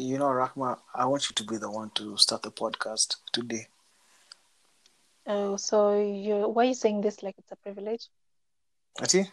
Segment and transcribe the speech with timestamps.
[0.00, 3.66] You know, Rahma, I want you to be the one to start the podcast today.
[5.26, 8.08] Oh, so you why are you saying this like it's a privilege?
[8.98, 9.30] Ati?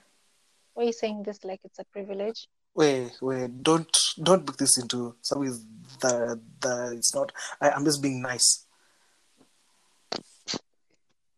[0.74, 2.50] Why are you saying this like it's a privilege?
[2.76, 5.58] Wait, wait, don't don't make this into something
[6.02, 7.32] that that it's not.
[7.62, 8.66] I, I'm just being nice.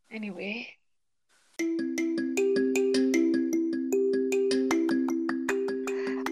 [0.10, 0.70] Anyway.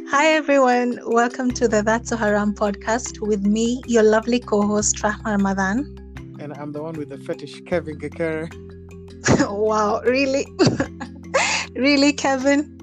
[0.09, 5.25] Hi everyone, welcome to the That's So Haram podcast with me, your lovely co-host Rahma
[5.25, 5.79] Ramadan.
[6.39, 8.47] And I'm the one with the fetish, Kevin Kakere.
[9.49, 10.47] wow, really?
[11.75, 12.73] really, Kevin?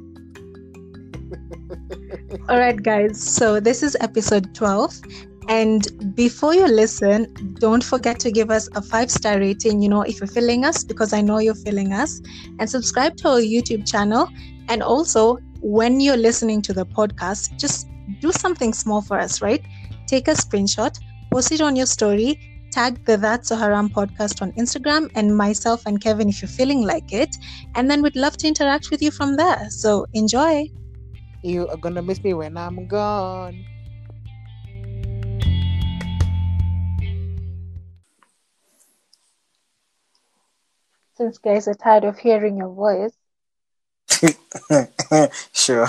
[2.51, 3.23] All right, guys.
[3.23, 5.01] So this is episode 12.
[5.49, 10.03] And before you listen, don't forget to give us a five star rating, you know,
[10.03, 12.21] if you're feeling us, because I know you're feeling us,
[12.59, 14.29] and subscribe to our YouTube channel.
[14.69, 17.89] And also, when you're listening to the podcast, just
[18.21, 19.65] do something small for us, right?
[20.07, 20.95] Take a screenshot,
[21.33, 25.87] post it on your story, tag the That's So Haram podcast on Instagram, and myself
[25.87, 27.35] and Kevin if you're feeling like it.
[27.75, 29.71] And then we'd love to interact with you from there.
[29.71, 30.69] So enjoy.
[31.43, 33.65] You are gonna miss me when I'm gone.
[41.15, 43.17] Since guys are tired of hearing your voice,
[45.53, 45.89] sure.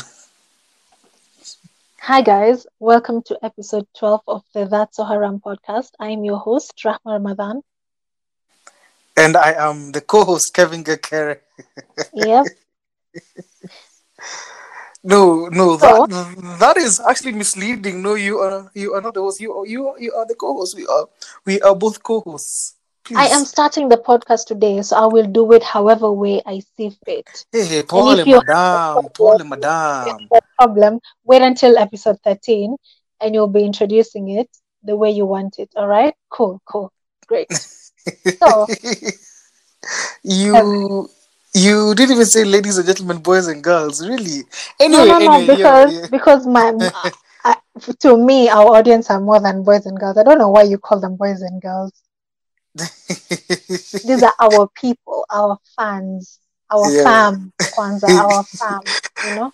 [2.01, 2.67] Hi, guys.
[2.79, 5.91] Welcome to episode 12 of the That's So Haram podcast.
[5.99, 7.61] I'm your host, Rahma Ramadan.
[9.17, 11.39] And I am the co-host, Kevin Gakere.
[12.13, 12.45] Yep.
[15.07, 16.09] No, no, that
[16.59, 18.01] that is actually misleading.
[18.01, 19.39] No, you are you are not the host.
[19.39, 20.75] You are you are, you are the co-host.
[20.75, 21.05] We are
[21.45, 22.73] we are both co-hosts.
[23.05, 23.17] Please.
[23.17, 26.89] I am starting the podcast today, so I will do it however way I see
[27.05, 27.45] fit.
[27.51, 30.27] Hey, hey, Paul, if you- madam, Paul, madam.
[30.31, 30.99] No problem.
[31.23, 32.75] Wait until episode 13
[33.21, 34.49] and you'll be introducing it
[34.83, 35.69] the way you want it.
[35.75, 36.15] All right?
[36.29, 36.91] Cool, cool.
[37.27, 37.47] Great.
[38.39, 38.67] So-
[40.23, 41.07] you um,
[41.53, 44.05] you didn't even say ladies and gentlemen, boys and girls.
[44.05, 44.43] Really?
[44.79, 46.07] Anyway, no, no, no, anyway, yeah, because yeah.
[46.11, 46.73] because my
[47.45, 47.55] I,
[47.99, 50.17] to me, our audience are more than boys and girls.
[50.17, 51.91] I don't know why you call them boys and girls.
[54.03, 56.39] These are our people, our fans,
[56.71, 57.03] our Yeah.
[57.03, 58.81] fam, Kwanzaa, our fam.
[59.23, 59.51] You know?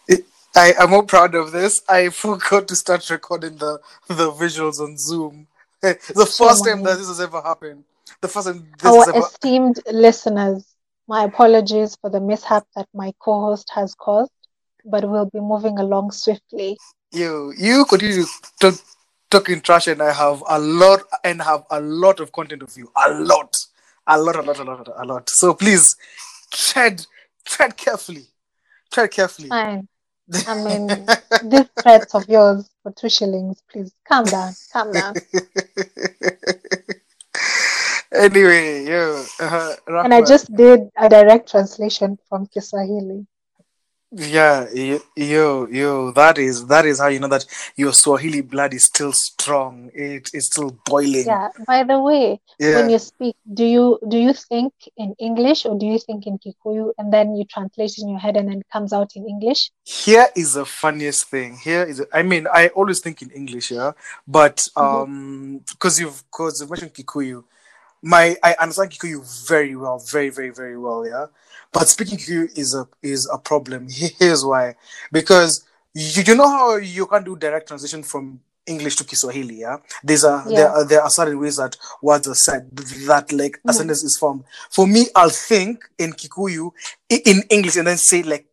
[0.56, 1.82] I am more proud of this.
[1.88, 5.48] I forgot to start recording the the visuals on Zoom.
[5.82, 5.96] the
[6.38, 7.84] first time that this has ever happened.
[8.22, 9.20] The first time this our has ever.
[9.20, 10.66] esteemed listeners,
[11.08, 14.32] my apologies for the mishap that my co-host has caused,
[14.86, 16.78] but we'll be moving along swiftly.
[17.12, 18.26] You you continue
[18.62, 18.74] to
[19.32, 22.92] talking trash, and I have a lot and have a lot of content of you.
[22.96, 23.58] A lot,
[24.06, 25.30] a lot, a lot, a lot, a lot.
[25.30, 25.96] So please
[26.52, 27.06] tread
[27.46, 28.28] tread carefully.
[28.92, 29.48] Tread carefully.
[29.48, 29.88] Fine.
[30.48, 30.88] I mean,
[31.50, 35.16] these threats of yours for two shillings, please calm down, calm down.
[38.14, 39.24] anyway, yeah.
[39.40, 43.26] uh, And I just did a direct translation from Kiswahili.
[44.14, 44.68] Yeah,
[45.16, 47.46] yo, yo, that is that is how you know that
[47.78, 49.90] your Swahili blood is still strong.
[49.94, 51.26] It is still boiling.
[51.28, 51.48] Yeah.
[51.66, 52.76] By the way, Yeah.
[52.76, 56.40] when you speak, do you do you think in English or do you think in
[56.40, 59.26] Kikuyu and then you translate it in your head and then it comes out in
[59.30, 59.72] English?
[59.86, 61.56] Here is the funniest thing.
[61.56, 63.94] Here is, I mean, I always think in English, yeah,
[64.28, 65.04] but Mhm.
[65.04, 67.46] um, because you've because you mentioned Kikuyu,
[68.02, 71.28] my I understand Kikuyu very well, very very very well, yeah.
[71.72, 73.88] But speaking Kikuyu is a is a problem.
[74.20, 74.76] Here's why,
[75.12, 79.78] because you, you know how you can't do direct translation from English to Kiswahili, yeah.
[80.04, 82.70] There's a there are there are certain ways that words are said
[83.08, 83.76] that like a Mhm.
[83.76, 84.44] sentence is formed.
[84.70, 86.72] For me, I'll think in Kikuyu
[87.10, 88.46] in English and then say like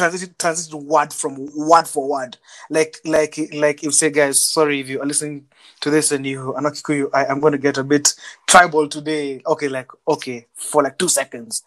[0.00, 2.38] translate translate word from word for word.
[2.70, 5.46] Like like like if say guys, sorry if you are listening
[5.80, 8.14] to this and you are not Kikuyu, I going to get a bit
[8.46, 9.42] tribal today.
[9.46, 11.62] Okay, like okay for like two seconds.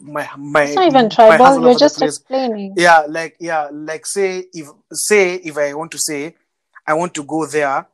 [0.00, 2.74] My my It's not even tribal, you're just explaining.
[2.76, 6.34] Yeah, like yeah, like say if say if I want to say
[6.86, 7.86] I want to go there,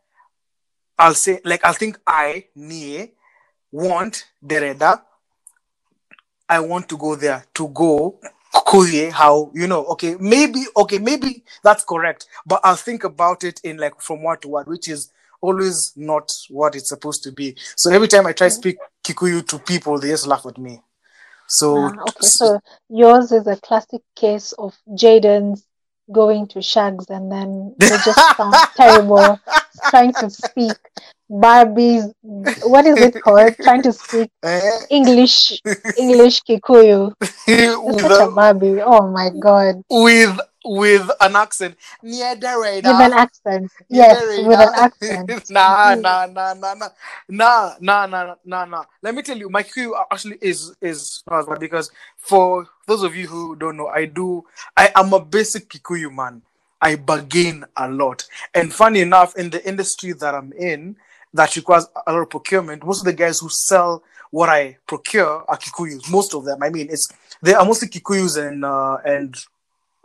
[0.99, 3.13] I'll say like I'll think I nie
[3.73, 5.03] want dereda.
[6.51, 8.19] I want to go there to go
[8.53, 13.61] kuye how you know okay maybe okay maybe that's correct but I'll think about it
[13.63, 15.11] in like from word to word which is
[15.41, 17.57] always not what it's supposed to be.
[17.77, 20.81] So every time I try to speak Kikuyu to people they just laugh at me.
[21.47, 25.65] So Ah, okay, so yours is a classic case of Jaden's
[26.11, 29.39] going to shags and then they just sound terrible
[29.91, 30.77] trying to speak
[31.31, 33.55] Barbie's what is it called?
[33.63, 34.61] trying to speak Eh,
[34.91, 35.61] English
[35.99, 37.13] English Kikuyu.
[37.21, 38.81] With such a Barbie.
[38.81, 39.83] Oh my god.
[39.91, 41.77] with with an accent.
[42.05, 42.85] Niederreda.
[42.85, 43.73] With an accent.
[43.89, 45.51] Yes, with an accent.
[45.51, 46.89] nah, nah, nah, nah, nah,
[47.29, 48.85] nah, nah, nah, nah, nah.
[49.03, 51.23] Let me tell you, my Kikuyu actually is is
[51.59, 54.45] because for those of you who don't know, I do.
[54.77, 56.43] I am a basic Kikuyu man.
[56.81, 60.97] I bargain a lot, and funny enough, in the industry that I'm in,
[61.35, 62.85] that requires a lot of procurement.
[62.85, 66.11] Most of the guys who sell what I procure are Kikuyus.
[66.11, 66.63] Most of them.
[66.63, 67.09] I mean, it's
[67.43, 69.35] they are mostly Kikuyus and uh, and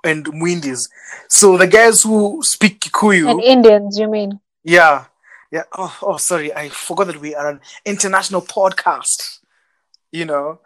[0.03, 0.89] and Mwindis.
[1.29, 4.39] So the guys who speak Kikuyu, And Indians, you mean?
[4.63, 5.05] yeah,
[5.51, 5.63] yeah.
[5.77, 9.39] Oh, oh, sorry, I forgot that we are an international podcast.
[10.11, 10.59] You know,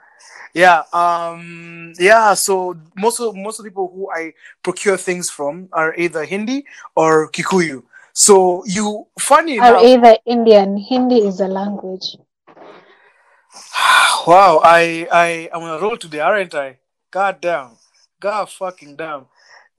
[0.53, 2.33] yeah, um, yeah.
[2.33, 4.33] So most of most of the people who I
[4.63, 6.65] procure things from are either Hindi
[6.95, 7.83] or Kikuyu.
[8.17, 10.75] So you, funny Are enough, either Indian.
[10.75, 12.17] Hindi is a language.
[14.25, 16.79] wow, I I I'm on a roll today, aren't I?
[17.11, 17.77] God damn,
[18.19, 19.27] God fucking damn.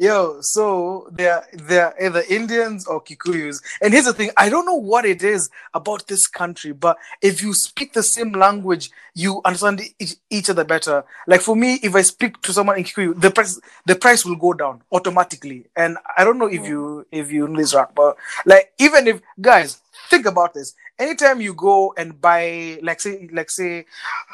[0.00, 3.60] Yo, so they're they're either Indians or Kikuyus.
[3.82, 7.42] And here's the thing, I don't know what it is about this country, but if
[7.42, 11.02] you speak the same language, you understand each, each other better.
[11.26, 14.36] Like for me, if I speak to someone in Kikuyu, the price the price will
[14.36, 15.64] go down automatically.
[15.76, 18.16] And I don't know if you if you know this right, but
[18.46, 23.50] like even if guys think about this, anytime you go and buy like say like
[23.50, 23.84] say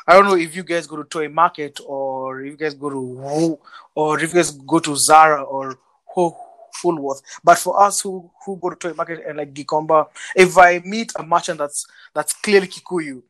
[0.07, 2.91] I don't know if you guys go to Toi Market or if you guys go
[2.91, 3.59] to Woo
[3.95, 6.37] or if you guys go to Zara or Ho-
[6.83, 7.23] Woolworth.
[7.43, 11.13] But for us who who go to Toi Market and like Gikomba, if I meet
[11.17, 13.23] a merchant that's that's clearly Kikuyu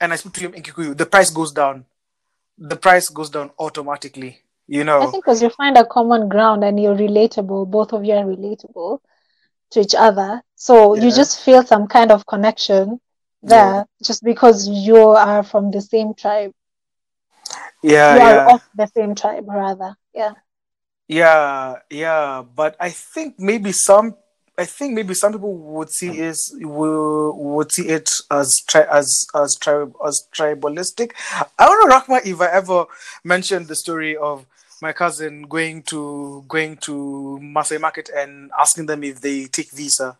[0.00, 1.84] and I speak to him in Kikuyu, the price goes down.
[2.58, 4.38] The price goes down automatically.
[4.66, 5.00] You know.
[5.00, 8.24] I think because you find a common ground and you're relatable, both of you are
[8.24, 9.00] relatable
[9.70, 10.42] to each other.
[10.56, 13.00] So you just feel some kind of connection
[13.42, 16.52] there just because you are from the same tribe.
[17.82, 18.36] Yeah, you yeah.
[18.36, 19.96] are of the same tribe, rather.
[20.14, 20.32] Yeah.
[21.08, 24.14] Yeah, yeah, but I think maybe some,
[24.56, 29.26] I think maybe some people would see is will would see it as tri- as
[29.34, 31.12] as tribe as tribalistic.
[31.58, 32.84] I don't know, Rahma, if I ever
[33.24, 34.46] mentioned the story of
[34.80, 40.16] my cousin going to going to Masai Market and asking them if they take visa.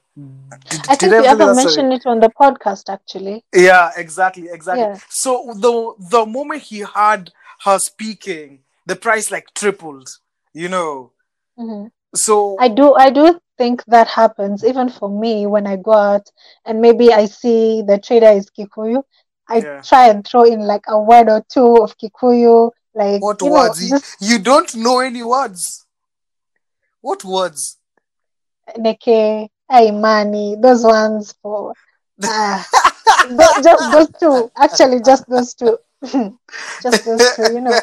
[0.68, 3.44] Did, I think did we ever mentioned it on the podcast, actually.
[3.54, 4.82] Yeah, exactly, exactly.
[4.82, 4.98] Yeah.
[5.08, 7.30] So the the moment he heard
[7.64, 10.08] her speaking, the price like tripled.
[10.52, 11.12] You know.
[11.56, 15.92] hmm So I do, I do think that happens even for me when I go
[15.92, 16.28] out
[16.64, 19.02] and maybe I see the trader is Kikuyu.
[19.48, 19.80] I Yeah.
[19.82, 23.90] try and throw in like a word or two of Kikuyu, like what you words?
[23.90, 25.86] You, you don't know any words.
[27.00, 27.78] What words?
[28.76, 31.74] Neke, Imani, those ones for
[32.20, 34.50] th- just those two.
[34.56, 35.78] Actually, just those two.
[36.82, 37.78] just those two, you know.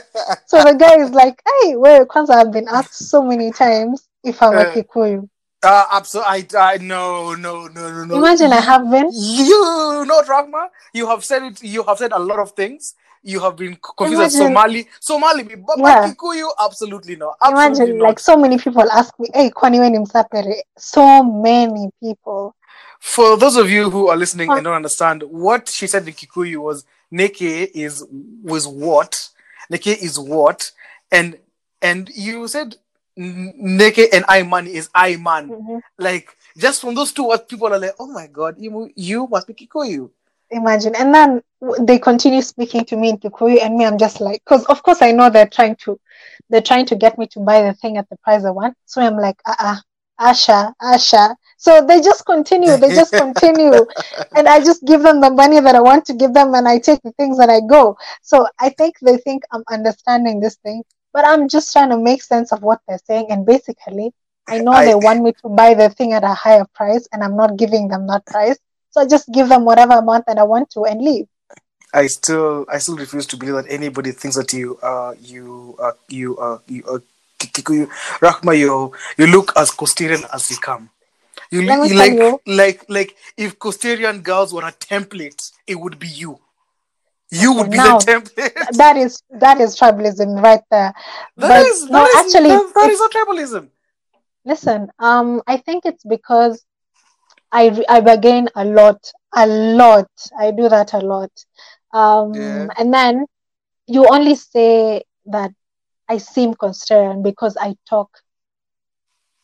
[0.48, 4.42] So the guy is like, "Hey, well, Kwanzaa, I've been asked so many times if
[4.42, 5.30] I'm a Uh, Kikuyu.
[5.64, 6.58] Uh, absolutely.
[6.58, 8.16] I, I, no, no, no, no, no.
[8.18, 9.10] Imagine I have been.
[9.12, 11.64] You know, Rahma, you have said it.
[11.64, 12.96] You have said a lot of things.
[13.28, 14.88] You have been confused as Somali.
[15.02, 16.14] Somali, but, but Yeah.
[16.14, 17.36] Kikuyu, absolutely not.
[17.42, 18.08] Absolutely Imagine, not.
[18.08, 22.54] like, so many people ask me, "Hey, kwani wewe ni Msapere?" So many people.
[23.00, 26.62] For those of you who are listening and don't understand, what she said in Kikuyu
[26.62, 28.06] was Neke is
[28.44, 29.30] was what?
[29.70, 30.72] Neke is what?
[31.12, 31.38] And
[31.82, 32.78] and you said
[33.18, 35.50] Neke and Iman is Iman.
[35.50, 35.82] Mhm.
[35.98, 39.48] Like just from those two words, people are like, oh my god, you you must
[39.48, 40.10] be Kikuyu.
[40.50, 41.42] Imagine, and then
[41.82, 45.02] they continue speaking to me in Kikuyu, and me, I'm just like, because of course
[45.02, 46.00] I know they're trying to,
[46.50, 48.76] they're trying to get me to buy the thing at the price I want.
[48.86, 49.76] So I'm like, uh, uh
[50.20, 51.36] Asha, Asha.
[51.58, 53.86] So they just continue, they just continue,
[54.36, 56.80] and I just give them the money that I want to give them, and I
[56.80, 57.98] take the things that I go.
[58.22, 62.24] So I think they think I'm understanding this thing, but I'm just trying to make
[62.24, 64.14] sense of what they're saying, and basically,
[64.48, 67.22] I know I- they want me to buy the thing at a higher price, and
[67.24, 68.58] I'm not giving them that price.
[68.98, 71.28] So I just give them whatever amount that I want to and leave.
[71.94, 75.92] I still I still refuse to believe that anybody thinks that you uh you uh
[76.10, 76.98] you uh you uh
[77.38, 77.86] Kikuyu
[78.26, 80.90] Rahma you you look as Coastarian as you come.
[81.52, 82.42] You, you like you.
[82.48, 86.40] like like if Coastarian girls were a template, it would be you.
[87.30, 88.56] You would be now- the template.
[88.78, 90.92] That is that is tribalism right there.
[91.38, 93.70] That but is- no, that actually, that- that it's- is not tribalism.
[94.44, 96.64] Listen, um, I think it's because
[97.52, 99.00] I I bargain a lot,
[99.36, 100.10] a lot.
[100.40, 101.32] I do that a lot.
[101.94, 102.68] Um, Yeah.
[102.78, 103.26] and then
[103.88, 105.52] you only say that
[106.10, 108.10] I seem Coastarian because I talk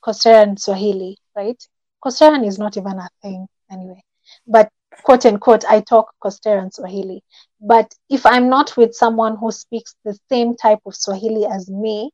[0.05, 1.62] Coastarian Swahili, right?
[2.03, 4.03] Coastarian is not even a thing anyway.
[4.48, 4.69] But
[5.03, 7.24] quote unquote, I talk Coastarian Swahili.
[7.62, 12.12] But if I'm not with someone who speaks the same type of Swahili as me,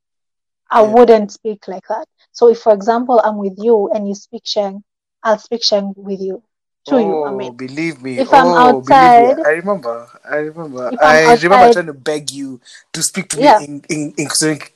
[0.71, 0.93] I Yeah.
[0.93, 2.07] wouldn't speak like that.
[2.31, 4.83] So if, for example, I'm with you and you speak Sheng,
[5.23, 6.41] I'll speak Sheng with you,
[6.87, 7.23] to you.
[7.25, 8.19] I Oh, mean, believe me.
[8.19, 9.43] if I'm oh, believe outside- me.
[9.43, 10.07] I remember.
[10.29, 10.91] I remember.
[11.01, 12.61] I'm I remember trying to beg you
[12.93, 14.27] to speak to me in in, in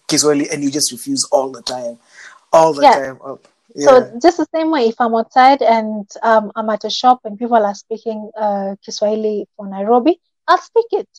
[0.08, 2.00] Kiswahili, and you just refuse all the time,
[2.52, 2.94] all the Yeah.
[2.94, 3.20] time.
[3.24, 3.40] Oh,
[3.76, 3.88] yeah.
[3.88, 7.40] So just the same way, if I'm outside and um, I'm at a shop and
[7.40, 11.10] people are speaking uh, Kiswahili for Nairobi, I'll speak it.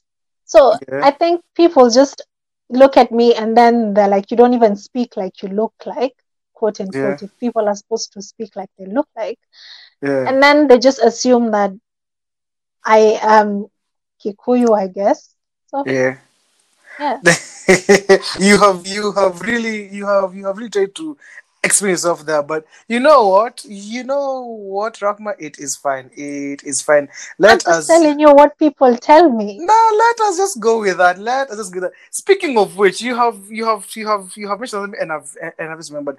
[0.44, 1.00] So Yeah.
[1.02, 2.22] I think people just
[2.70, 6.14] look at me and then they're like, you don't even speak like you look like,
[6.64, 7.22] quote unquote.
[7.22, 9.38] If people are supposed to speak like they look like,
[10.02, 10.28] yeah.
[10.28, 11.72] and then they just assume that
[12.84, 13.66] I am
[14.24, 15.34] Kikuyu, I guess.
[15.68, 16.16] So yeah.
[16.98, 17.20] yeah,
[18.38, 21.18] you have you have really you have you have really tried to
[21.64, 23.64] explain yourself there, but you know what?
[23.66, 25.34] You know what, Rahma?
[25.38, 26.10] It is fine.
[26.14, 27.08] It is fine.
[27.38, 29.58] Let us telling you what people tell me.
[29.58, 31.18] No, let us just go with that.
[31.18, 31.98] Let us just go with that.
[32.10, 35.36] Speaking of which, you have you have you have you have mentioned something and I've
[35.58, 36.18] and I've just remembered.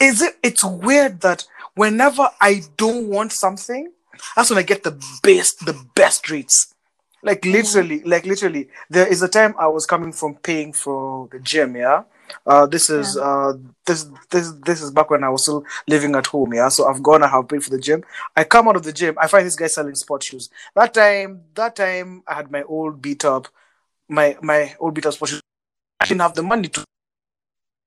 [0.00, 3.92] Is it it's weird that whenever I don't want something,
[4.34, 6.74] that's when I get the best the best rates.
[7.22, 11.40] Like literally, like literally, there is a time I was coming from paying for the
[11.40, 12.04] gym, yeah.
[12.44, 16.26] Uh, this is uh this this this is back when I was still living at
[16.26, 16.68] home, yeah.
[16.68, 18.04] So I've gone, I have paid for the gym.
[18.36, 20.50] I come out of the gym, I find this guy selling sport shoes.
[20.74, 23.48] That time, that time I had my old beat up,
[24.08, 25.42] my my old beat up sport shoes.
[26.00, 26.84] I didn't have the money to.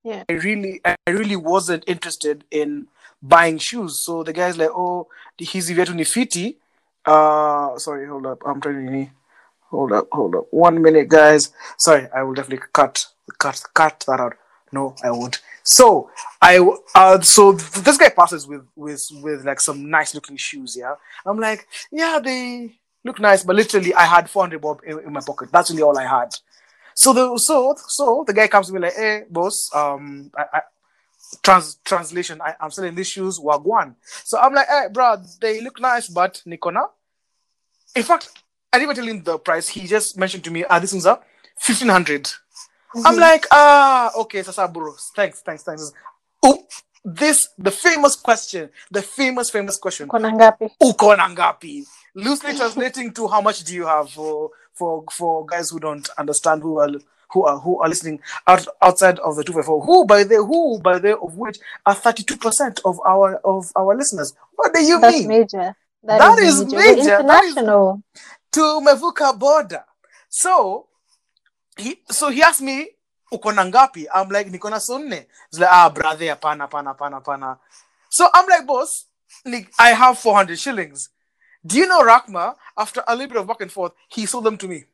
[0.04, 0.24] Yeah.
[0.30, 2.88] I really, I really wasn't interested in
[3.22, 4.00] buying shoes.
[4.00, 6.58] So the guy's like, "Oh, hizi viatu ni fiti."
[7.06, 8.42] Uh, sorry, hold up.
[8.46, 9.12] I'm trying to.
[9.72, 10.48] Hold up, hold up.
[10.52, 11.52] One minute, guys.
[11.78, 13.06] Sorry, I will definitely cut,
[13.38, 14.34] cut, cut that out.
[14.72, 15.42] No, I won't.
[15.64, 16.10] So
[16.42, 16.58] I,
[16.96, 20.76] uh, so th- this guy passes with with with like some nice looking shoes.
[20.76, 25.14] Yeah, I'm like, yeah, they look nice, but literally, I had 400 bob in, in
[25.14, 25.52] my pocket.
[25.52, 26.30] That's really all I had.
[27.00, 30.62] So the so so the guy comes to me like, hey, boss, um, I, I
[31.42, 33.96] trans translation, I, I'm selling these shoes, wagwan.
[34.26, 36.90] So I'm like, hey, bro, they look nice, but Nikona.
[37.96, 39.70] In fact, I didn't even tell him the price.
[39.70, 41.24] He just mentioned to me, ah, this one's up,
[41.58, 42.30] fifteen hundred.
[42.94, 43.20] I'm Mhm.
[43.20, 45.94] like, ah, okay, Sasa bro, thanks, thanks, thanks.
[46.44, 46.68] Oh,
[47.06, 50.10] this the famous question, the famous famous question.
[50.10, 50.70] Kona ngapi?
[50.84, 51.86] Uko?
[52.14, 54.50] Loosely translating to how much do you have for
[54.80, 56.90] for for guys who don't understand who are
[57.32, 59.84] who are who are listening out, outside of the two five four.
[59.84, 63.72] Who by the who by the of which are thirty two percent of our of
[63.76, 64.34] our listeners.
[64.56, 65.02] What do you mean?
[65.02, 65.28] That's mean?
[65.28, 65.76] major.
[66.04, 67.04] That is We're major.
[67.04, 68.04] That is- international.
[68.54, 69.84] to Mevuka border.
[70.30, 70.88] So
[71.78, 72.88] he so he asked me
[73.32, 74.08] uko na ngapi?
[74.14, 75.26] I'm like niko na sonne.
[75.52, 77.58] He's like ah brother hapana hapana hapana hapana.
[78.10, 79.06] So I'm like boss,
[79.78, 81.10] I have 400 shillings.
[81.66, 82.56] Do you know Rahma?
[82.78, 84.86] After a little bit of back and forth, he sold them to me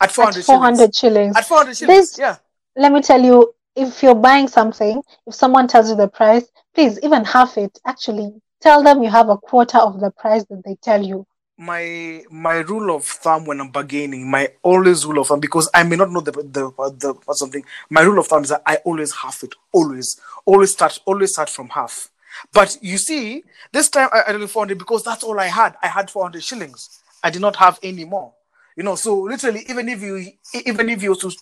[0.00, 1.36] at 400 At 400 shillings.
[1.36, 2.10] At 400 shillings.
[2.10, 2.36] This- Yeah.
[2.76, 6.44] Let me tell you, if you're buying something, if someone tells you the price,
[6.74, 7.76] please even half it.
[7.84, 11.26] Actually, tell them you have a quarter of the price that they tell you.
[11.60, 15.82] my my rule of thumb when I'm bargaining, my always rule of thumb because I
[15.82, 16.70] may not know the the
[17.02, 17.64] the something.
[17.90, 19.54] My rule of thumb is that I always half it.
[19.72, 22.10] Always, always start always start from half.
[22.52, 25.76] But you see, this time I, I did 400 because that's all I had.
[25.82, 27.00] I had 400 shillings.
[27.22, 28.32] I did not have any more.
[28.76, 30.32] You know, so literally, even if you
[30.64, 31.32] even if you was to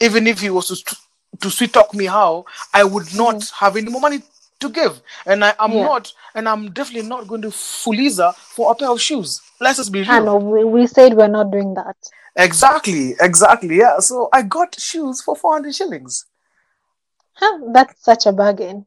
[0.00, 0.96] even if you was to
[1.40, 2.44] to sweet talk me how,
[2.74, 3.18] I would mm-hmm.
[3.18, 4.22] not have any more money
[4.60, 5.00] to give.
[5.26, 5.84] And I am Yeah.
[5.84, 9.40] not, and I'm definitely not going to Fuliza for a pair of shoes.
[9.60, 10.10] Let's just be real.
[10.10, 11.96] I know we, we said we're not doing that.
[12.36, 13.76] Exactly, exactly.
[13.78, 13.98] Yeah.
[14.00, 16.26] So I got shoes for 400 shillings.
[17.34, 18.86] Huh, that's such a bargain.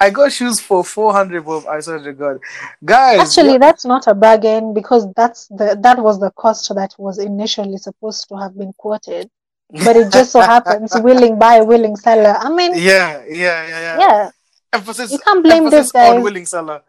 [0.00, 1.66] I got shoes for 400 bob.
[1.66, 2.38] I swear to God.
[2.84, 6.94] Guys, Actually, what- that's not a bargain because that's the that was the cost that
[6.98, 9.28] was initially supposed to have been quoted.
[9.70, 12.34] But it just so happens willing buyer, willing seller.
[12.38, 13.98] I mean, yeah, yeah, yeah, yeah.
[13.98, 14.30] yeah,
[14.72, 16.16] Emphasis, You can't blame this guy.
[16.16, 16.82] on willing seller.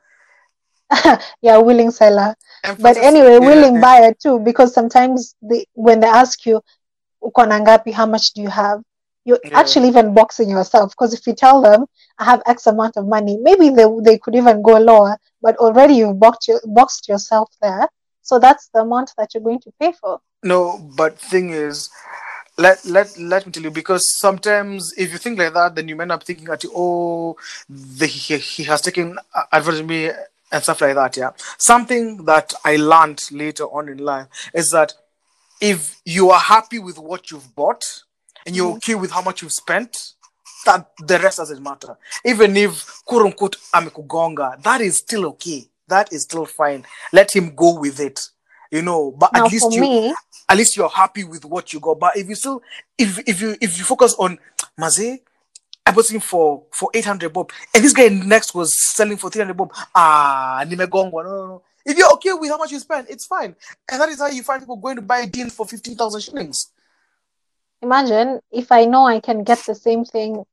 [1.41, 2.35] yeah, willing seller.
[2.79, 3.81] But anyway, yeah, willing yeah.
[3.81, 6.61] buyer too, because sometimes they, when they ask you,
[7.23, 7.91] "Uko ngapi?
[7.93, 8.81] How much do you have?"
[9.25, 9.59] You're Yeah.
[9.59, 11.85] actually even boxing yourself because if you tell them,
[12.17, 15.95] "I have X amount of money," maybe they they could even go lower, but already
[15.95, 17.87] you've boxed your, boxed yourself there.
[18.21, 20.21] So that's the amount that you're going to pay for.
[20.43, 21.89] No, but thing is,
[22.57, 25.99] let let let me tell you because sometimes if you think like that, then you
[25.99, 27.35] end up thinking that oh,
[27.69, 29.17] the, he he has taken
[29.51, 30.11] advantage of me
[30.51, 31.17] and stuff like that.
[31.17, 34.93] Yeah, something that I learned later on in life is that
[35.61, 38.03] if you are happy with what you've bought
[38.49, 40.15] and you're okay with how much you've spent,
[40.65, 41.95] that the rest doesn't matter.
[42.25, 45.69] Even if quote unquote amekugonga, that is still okay.
[45.87, 46.83] That is still fine.
[47.13, 48.19] Let him go with it.
[48.71, 50.15] You know, but Now, at least you me,
[50.49, 51.99] at least you're happy with what you got.
[51.99, 52.61] But if you still,
[52.97, 54.39] if if you if you focus on
[54.77, 55.19] Maze,
[55.85, 59.55] I bought him for for 800 bob, and this guy next was selling for 300
[59.55, 59.71] bob.
[59.93, 61.23] Ah, nimegongwa.
[61.23, 61.61] No, no, no.
[61.85, 63.55] If you're okay with how much you spend, it's fine.
[63.91, 66.71] And that is how you find people going to buy jeans for 15,000 shillings.
[67.81, 70.45] Imagine if I know I can get the same thing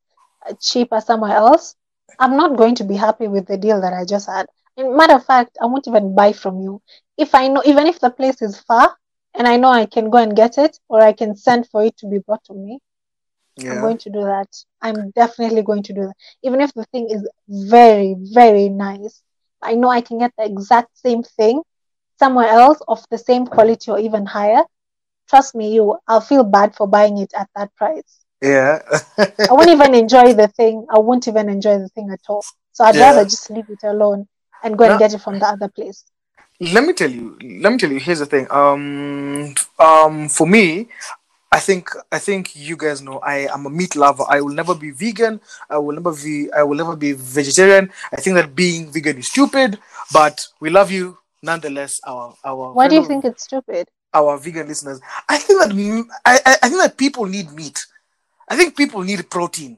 [0.61, 1.75] cheaper somewhere else,
[2.19, 4.47] I'm not going to be happy with the deal that I just had.
[4.77, 6.81] And matter of fact, I won't even buy from you.
[7.17, 8.95] If I know, even if the place is far
[9.35, 11.97] and I know I can go and get it or I can send for it
[11.97, 12.79] to be brought to me,
[13.69, 14.47] I'm going to do that.
[14.81, 16.13] I'm definitely going to do that.
[16.43, 19.21] Even if the thing is very, very nice,
[19.61, 21.61] I know I can get the exact same thing
[22.19, 24.63] somewhere else of the same quality or even higher.
[25.29, 28.25] Trust me, you, I'll feel bad for buying it at that price.
[28.41, 28.79] Yeah.
[29.49, 30.85] I won't even enjoy the thing.
[30.89, 32.45] I won't even enjoy the thing at all.
[32.71, 33.01] So I'd Yeah.
[33.01, 34.27] rather just leave it alone
[34.63, 36.05] and go and get it from the other place.
[36.59, 40.87] let me tell you let me tell you here's the thing um um for me
[41.51, 44.73] i think i think you guys know i am a meat lover i will never
[44.75, 48.91] be vegan i will never be i will never be vegetarian i think that being
[48.91, 49.79] vegan is stupid
[50.11, 53.89] but we love you nonetheless our our Why do you think it's stupid?
[54.13, 54.99] Our vegan listeners
[55.29, 55.71] i think that
[56.25, 57.85] I, I think that people need meat
[58.49, 59.77] i think people need protein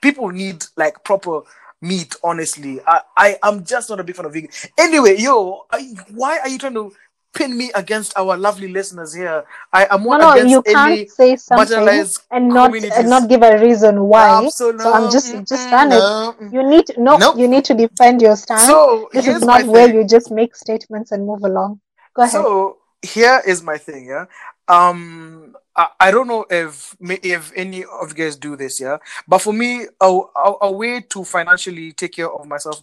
[0.00, 1.40] people need like proper
[1.80, 5.94] meat honestly i i am just not a big fan of vegan anyway yo I,
[6.14, 6.92] why are you trying to
[7.32, 11.08] pin me against our lovely listeners here i am No, not no, against you can't
[11.08, 14.28] say something and not and not give a reason why.
[14.28, 14.82] Absolutely.
[14.82, 16.04] So I'm just just Mm-mm, run it.
[16.52, 17.38] You need to no, Nope.
[17.38, 18.60] you need to defend your stand.
[18.60, 19.96] so this is not where thing.
[19.96, 21.80] you just make statements and move along.
[22.14, 22.32] Go ahead.
[22.32, 24.26] So here is my thing, yeah.
[24.68, 28.98] Um, I, I don't know if if any of you guys do this, yeah.
[29.26, 32.82] But for me, a, a, a way to financially take care of myself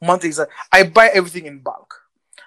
[0.00, 0.40] monthly is
[0.72, 2.02] I buy everything in bulk.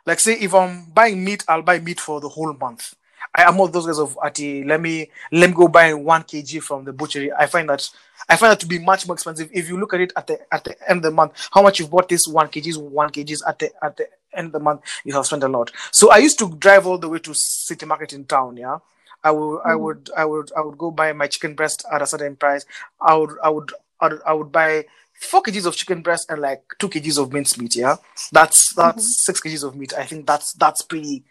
[0.05, 2.95] Like, say, if I'm buying meat, I'll buy meat for the whole month.
[3.35, 4.63] I am of those guys of Ati.
[4.63, 7.31] Let me let me go buy one kg from the butchery.
[7.31, 7.87] I find that
[8.27, 9.49] I find that to be much more expensive.
[9.53, 11.79] If you look at it at the at the end of the month, how much
[11.79, 14.81] you've bought this one kgs, one kgs at the at the end of the month,
[15.03, 15.71] you have spent a lot.
[15.91, 18.57] So I used to drive all the way to City Market in town.
[18.57, 18.79] Yeah,
[19.23, 19.79] I would I Mhm.
[19.79, 22.65] would I would I would go buy my chicken breast at a certain price.
[22.99, 26.41] I would I would I would, I would buy four kgs of chicken breast and
[26.41, 27.75] like two kgs of minced meat.
[27.75, 27.97] Yeah,
[28.31, 29.93] that's that's six kgs of meat.
[29.93, 31.23] I think that's that's pretty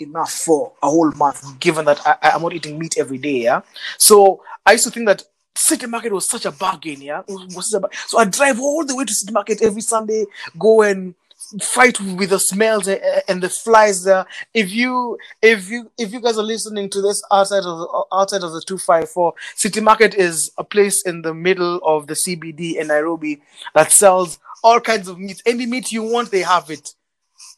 [0.00, 3.38] enough for a whole month, given that I, I'm not eating meat every day.
[3.42, 3.60] Yeah.
[3.98, 5.24] So I used to think that
[5.56, 7.02] City Market was such a bargain.
[7.02, 7.20] Yeah.
[7.26, 9.80] It was- was a bar- So I drive all the way to City Market every
[9.80, 10.24] Sunday,
[10.58, 11.14] go and
[11.62, 14.26] fight with the smells and the flies there.
[14.54, 18.42] If you if you if you guys are listening to this outside of the, outside
[18.42, 22.88] of the 254, City Market is a place in the middle of the CBD in
[22.88, 23.42] Nairobi
[23.74, 25.42] that sells all kinds of meat.
[25.46, 26.94] Any meat you want, they have it.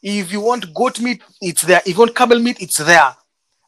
[0.01, 1.81] If you want goat meat, it's there.
[1.85, 3.15] If you want camel meat, it's there.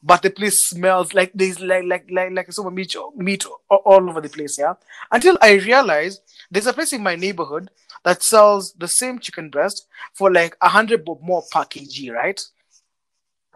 [0.05, 4.09] But the place smells like there's like like like like so much meat meat all
[4.09, 4.57] over the place.
[4.59, 4.73] Yeah.
[5.11, 7.69] Until I realized there's a place in my neighborhood
[8.03, 12.41] that sells the same chicken breast for like a hundred more per kg, right?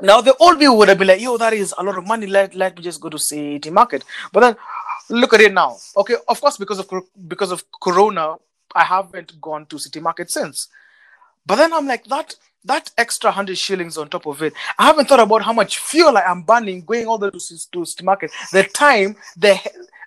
[0.02, 2.28] Now the old people would have been like, "Yo, that is a lot of money.
[2.28, 4.56] Let let me just go to City Market." But then
[5.10, 5.78] look at it now.
[5.96, 6.90] Okay, of course, because of
[7.28, 8.36] because of Corona,
[8.76, 10.68] I haven't gone to City Market since.
[11.46, 14.54] But then I'm like that that extra hundred shillings on top of it.
[14.78, 17.72] I haven't thought about how much fuel I am burning going all the way to,
[17.72, 18.32] to City Market.
[18.52, 19.60] The time, the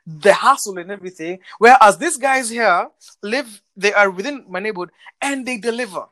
[0.06, 1.38] the hassle and everything.
[1.58, 2.88] Whereas these guys here
[3.22, 6.06] live, they are within my neighborhood and they deliver,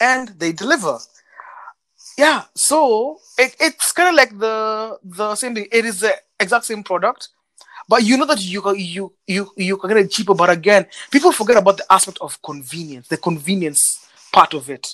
[0.00, 0.98] and they deliver.
[2.16, 5.66] Yeah, so it, it's kind of like the the same thing.
[5.70, 7.28] It is the exact same product,
[7.88, 10.34] but you know that you you you you can get it cheaper.
[10.34, 14.88] But again, people forget about the aspect of convenience, the convenience part of it.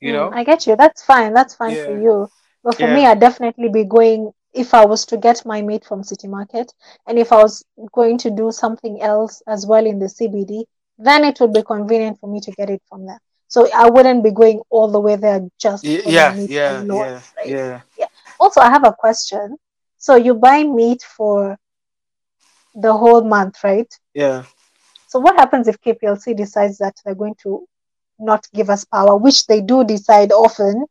[0.00, 0.76] You Mm, know, I get you.
[0.76, 1.32] That's fine.
[1.34, 2.28] That's fine for you.
[2.62, 2.94] But for Yeah.
[2.94, 6.72] me, I'd definitely be going if I was to get my meat from City Market
[7.06, 10.64] and if I was going to do something else as well in the CBD,
[10.98, 13.20] then it would be convenient for me to get it from there.
[13.48, 16.50] So I wouldn't be going all the way there just Y- for the yeah, meat
[16.50, 16.88] yeah, alone.
[16.88, 17.56] yeah, right?
[17.98, 18.06] yeah.
[18.38, 19.56] Also, I have a question.
[19.98, 21.58] So you buy meat for
[22.74, 23.92] the whole month, right?
[24.14, 24.44] Yeah.
[25.06, 27.66] So what happens if KPLC decides that they're going to
[28.18, 30.86] not give us power, which they do decide often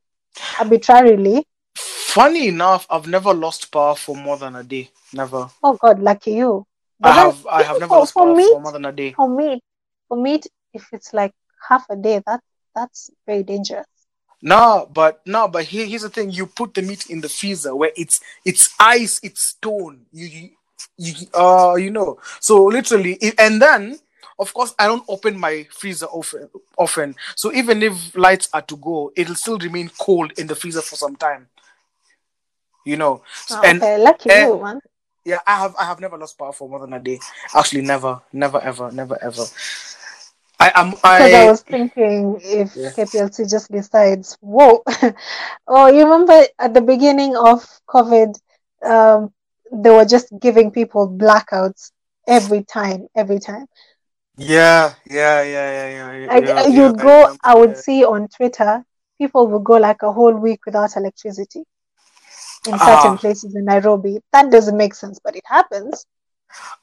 [0.60, 1.45] arbitrarily?
[2.10, 4.89] Funny enough, I've never lost power for more than a day.
[5.13, 5.52] Never.
[5.63, 6.65] Oh God, lucky you.
[7.04, 8.91] I But then have I have never for, lost for power for more than a
[8.91, 9.12] day.
[9.12, 9.62] for meat,
[10.08, 11.34] for meat, if it's like
[11.67, 12.41] half a day, that
[12.74, 13.86] that's very dangerous.
[14.41, 17.76] No, but no, but here, here's the thing: you put the meat in the freezer
[17.76, 20.08] where it's it's ice, it's stone.
[20.12, 20.50] You you,
[20.98, 22.17] you uh you know.
[22.39, 24.00] So literally, it, and then
[24.39, 26.50] of course I don't open my freezer often.
[26.76, 30.82] Often, so even if lights are to go, it'll still remain cold in the freezer
[30.82, 31.48] for some time.
[32.86, 34.80] You know, Ah, and okay, lucky and- you, man.
[35.26, 37.20] Yeah, I have I have never lost power for more than a day.
[37.54, 39.44] Actually, never, never, ever, never, ever.
[40.60, 42.89] I am I, I was thinking if Yeah.
[42.92, 44.82] KPLC just decides, whoa.
[45.68, 48.34] oh, you remember at the beginning of COVID,
[48.84, 49.32] um,
[49.72, 51.92] they were just giving people blackouts
[52.28, 53.68] every time, every time.
[54.38, 56.12] yeah, yeah, yeah, yeah, yeah.
[56.18, 57.76] yeah, Like yeah, you'd I go, remember, I would yeah.
[57.76, 58.84] see on Twitter,
[59.18, 61.63] people would go like a whole week without electricity
[62.67, 64.19] in certain places in Nairobi.
[64.34, 66.06] That doesn't make sense, but it happens.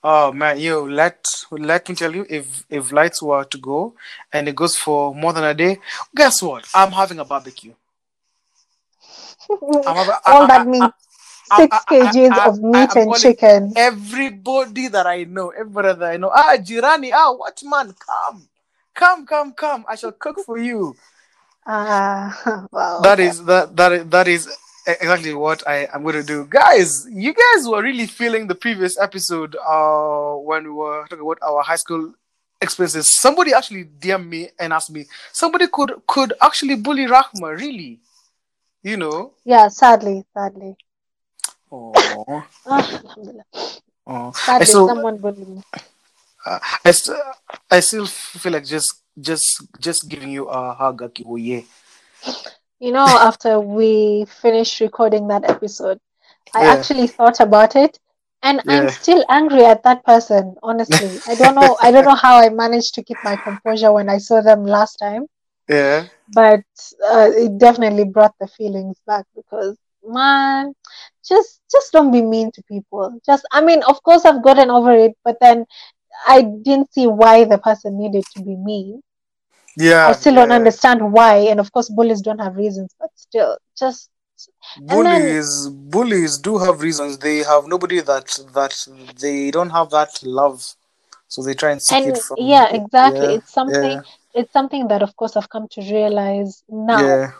[0.02, 3.94] Oh man, yo, let let me tell you, if if lights were to go
[4.32, 5.78] and it goes for more than a day,
[6.14, 6.68] guess what?
[6.74, 7.74] I'm having a barbecue.
[9.50, 10.90] Having, All I- that I- means
[11.50, 13.72] I- six kgs of meat and chicken.
[13.76, 16.30] everybody that I know, everybody that I know.
[16.34, 18.48] Ah, Jirani, ah, watchman, come,
[18.94, 19.84] come, come, come.
[19.88, 20.96] I shall cook for you.
[21.68, 22.30] Ah,
[22.70, 23.00] wow.
[23.02, 24.48] That is that that is, that is
[24.86, 27.06] exactly what I am going to do, guys.
[27.10, 31.62] You guys were really feeling the previous episode uh when we were talking about our
[31.62, 32.14] high school
[32.60, 33.12] experiences.
[33.20, 38.00] Somebody actually DM me and asked me, somebody could could actually bully Rahma, really?
[38.82, 39.32] You know?
[39.44, 40.76] Yeah, sadly, sadly.
[41.72, 41.92] Oh,
[44.06, 44.32] oh.
[44.32, 45.62] Sadly, so- someone bullied me.
[46.46, 47.18] Uh, I, st-
[47.68, 51.64] I still feel like just just just giving you a hug, Akiwoye.
[52.78, 55.98] You know, after we finished recording that episode,
[56.54, 56.72] I Yeah.
[56.72, 57.98] actually thought about it,
[58.42, 60.56] and I'm still angry at that person.
[60.62, 61.76] Honestly, I don't know.
[61.82, 64.96] I don't know how I managed to keep my composure when I saw them last
[64.96, 65.26] time,
[65.68, 66.64] Yeah, but
[67.04, 70.72] uh, it definitely brought the feelings back because man,
[71.26, 73.18] just just don't be mean to people.
[73.24, 75.64] Just, I mean, of course, I've gotten over it, but then
[76.26, 79.02] I didn't see why the person needed to be mean.
[79.76, 80.08] Yeah.
[80.08, 84.10] I still don't understand why, and of course, bullies don't have reasons, but still, just
[84.80, 88.74] then- bullies bullies do have reasons they have nobody that that
[89.20, 90.74] they don't have that love
[91.28, 93.20] so they try and seek and it from yeah, exactly.
[93.28, 93.90] yeah, it's something.
[93.98, 94.02] yeah,
[94.34, 97.32] It's something that, of course, I've come to realize now yeah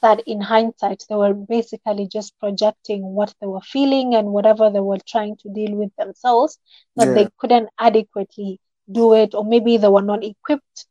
[0.00, 4.80] that in hindsight, they were basically just projecting what they were feeling and whatever they
[4.80, 6.58] were trying to deal with themselves,
[6.96, 7.14] that Yeah.
[7.14, 10.86] they couldn't adequately do it, or maybe they were not equipped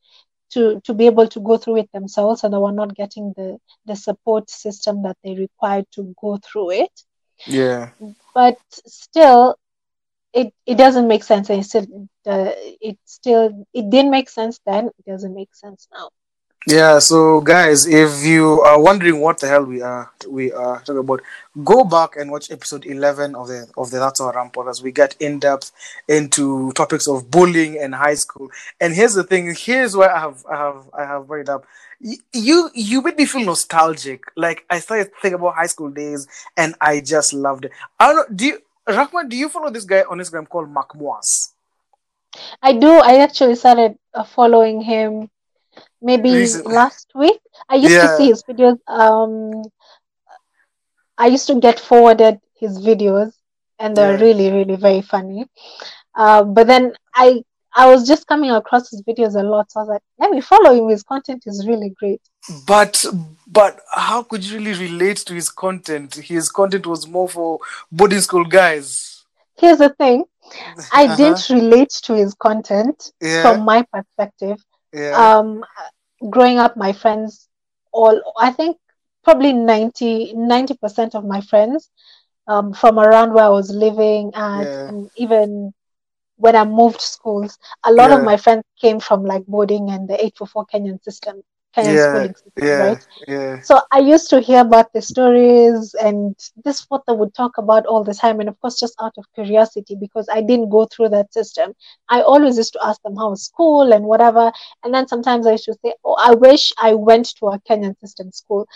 [0.56, 3.60] to to be able to go through it themselves, and they were not getting the
[3.86, 6.96] the support system that they required to go through it.
[7.46, 7.92] yeah.
[8.34, 9.58] But still
[10.34, 11.50] it it doesn't make sense.
[11.50, 11.86] And it still
[12.26, 12.52] uh,
[12.90, 14.88] it still it didn't make sense then.
[14.88, 16.10] It doesn't make sense now
[16.68, 20.98] yeah so guys if you are wondering what the hell we are we are talking
[20.98, 21.22] about
[21.64, 24.92] go back and watch episode 11 of the of the that's our rampart as we
[24.92, 25.72] get in depth
[26.08, 28.50] into topics of bullying and high school.
[28.82, 31.66] And here's the thing here's where i have i have i have brought it up.
[32.34, 34.24] You you made me feel nostalgic.
[34.36, 37.72] Like i started thinking about high school days and i just loved it.
[38.00, 40.94] I don't know do you Rahman, do you follow this guy on Instagram called Mark
[40.94, 41.52] Moas?
[42.62, 42.90] i do.
[42.90, 45.30] I actually started uh, following him
[46.10, 46.76] maybe Recently.
[46.80, 47.40] last week
[47.70, 49.64] i used to see his videos um
[51.18, 53.32] i used to get forwarded his videos
[53.80, 54.26] and they're Yeah.
[54.26, 55.46] really really very funny
[56.16, 57.42] uh, but then i
[57.76, 60.42] i was just coming across his videos a lot so i was like let me
[60.42, 62.22] follow him his content is really great
[62.68, 63.04] But
[63.48, 66.16] but how could you really relate to his content?
[66.16, 67.60] His content was more for
[67.92, 69.24] boarding school guys.
[69.58, 70.26] here's the thing
[70.92, 71.16] I Uh-huh.
[71.18, 73.42] didn't relate to his content Yeah.
[73.42, 74.58] from my perspective.
[74.94, 75.38] Yeah.
[75.38, 75.64] Um,
[76.30, 77.48] growing up, my friends,
[77.92, 78.78] all I think
[79.24, 81.90] probably 90 90% of my friends,
[82.48, 84.88] um, from around where I was living at, Yeah.
[84.88, 85.74] and even
[86.38, 90.24] when I moved schools, a lot of my friends came from like boarding and the
[90.24, 91.42] eight four four Kenyan system,
[91.76, 92.78] Kenyan Yeah, schooling system, yeah.
[92.78, 93.04] right?
[93.28, 93.62] Yeah.
[93.62, 97.58] So I used to hear about the stories, and this is what they would talk
[97.58, 98.40] about all the time.
[98.40, 101.74] And of course, just out of curiosity, because I didn't go through that system,
[102.10, 104.52] I always used to ask them how school and whatever.
[104.84, 107.98] And then sometimes I used to say, "Oh, I wish I went to a Kenyan
[108.00, 108.68] system school."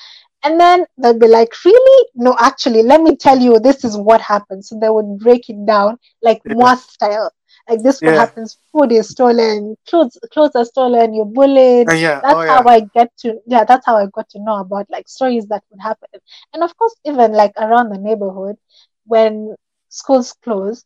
[0.44, 2.08] And then they'd be like, "Really?
[2.16, 5.66] No, actually, let me tell you, this is what happened." So they would break it
[5.66, 6.54] down like Yeah.
[6.54, 7.32] Moa style.
[7.70, 8.18] Like this, what Yeah.
[8.18, 8.58] happens?
[8.74, 11.14] Food is stolen, clothes, clothes are stolen.
[11.14, 12.22] You're bullied Uh, yeah.
[12.22, 12.50] that's oh, yeah.
[12.50, 15.64] how I get to yeah, that's how I got to know about like stories that
[15.72, 16.10] would happen.
[16.54, 18.58] And of course, even like around the neighborhood,
[19.06, 19.56] when
[19.90, 20.84] schools close,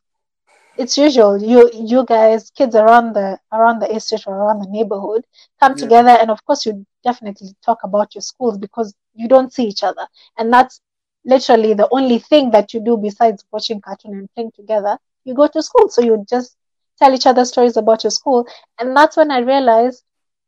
[0.77, 5.23] it's usual you you guys, kids around the around the estate or around the neighborhood
[5.59, 5.75] come Yeah.
[5.75, 9.83] together and of course you definitely talk about your schools because you don't see each
[9.83, 10.07] other.
[10.37, 10.81] And that's
[11.25, 14.97] literally the only thing that you do besides watching cartoon and playing together.
[15.25, 15.89] You go to school.
[15.89, 16.55] So you just
[16.99, 18.47] tell each other stories about your school.
[18.79, 20.03] And that's when I realized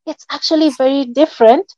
[0.06, 1.74] it's actually very different.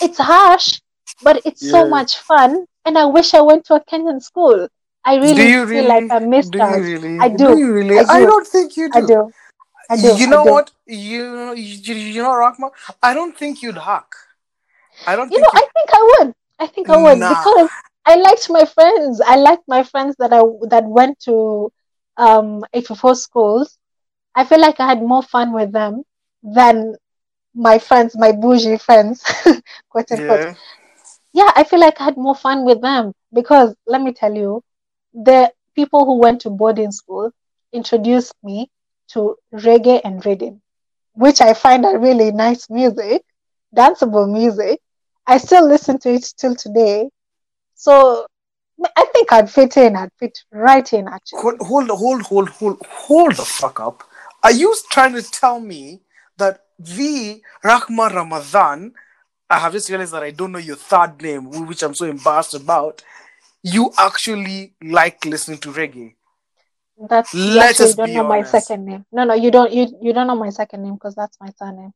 [0.00, 0.80] It's harsh,
[1.22, 2.66] but it's so much fun.
[2.84, 4.68] And I wish I went to a Kenyan school.
[5.04, 5.88] I really do feel really?
[5.88, 6.80] like I missed do you out.
[6.80, 7.18] really?
[7.18, 7.58] I do.
[7.58, 7.98] you really?
[7.98, 8.26] I I, do.
[8.26, 8.98] don't think you do.
[8.98, 9.32] I do.
[9.90, 10.12] I do.
[10.16, 10.50] You I know do.
[10.52, 10.70] what?
[10.86, 12.70] You you, you know, Rahma.
[13.02, 14.10] I don't think you'd hack.
[15.06, 16.34] I don't You think know, I think I would.
[16.58, 17.28] I think I would Nah.
[17.28, 17.70] because
[18.06, 19.20] I liked my friends.
[19.20, 21.72] I liked my friends that I that went to
[22.16, 23.78] um HFO schools.
[24.34, 26.04] I feel like I had more fun with them
[26.42, 26.96] than
[27.54, 29.22] my friends, my bougie friends,
[29.90, 30.40] quote unquote.
[30.40, 30.54] Yeah.
[31.32, 34.62] yeah, I feel like I had more fun with them because let me tell you,
[35.12, 37.30] the people who went to boarding school
[37.72, 38.70] introduced me
[39.08, 40.62] to reggae and rhythm,
[41.14, 43.22] which I find are really nice music,
[43.76, 44.80] danceable music.
[45.26, 47.08] I still listen to it till today.
[47.74, 48.26] So
[48.96, 49.96] I think I'd fit in.
[49.96, 51.42] I'd fit right in actually.
[51.42, 54.02] Hold, hold, hold, hold, hold, hold the fuck up.
[54.42, 56.00] Are you trying to tell me
[56.36, 58.92] that the Rahma Ramadan?
[59.48, 62.54] I have just realized that I don't know your third name, which I'm so embarrassed
[62.54, 63.02] about.
[63.62, 66.14] You actually like listening to reggae.
[67.08, 69.04] That's you Let us don't be know my second name.
[69.12, 69.72] No, no, you don't.
[69.72, 71.92] You you don't know my second name because that's my surname.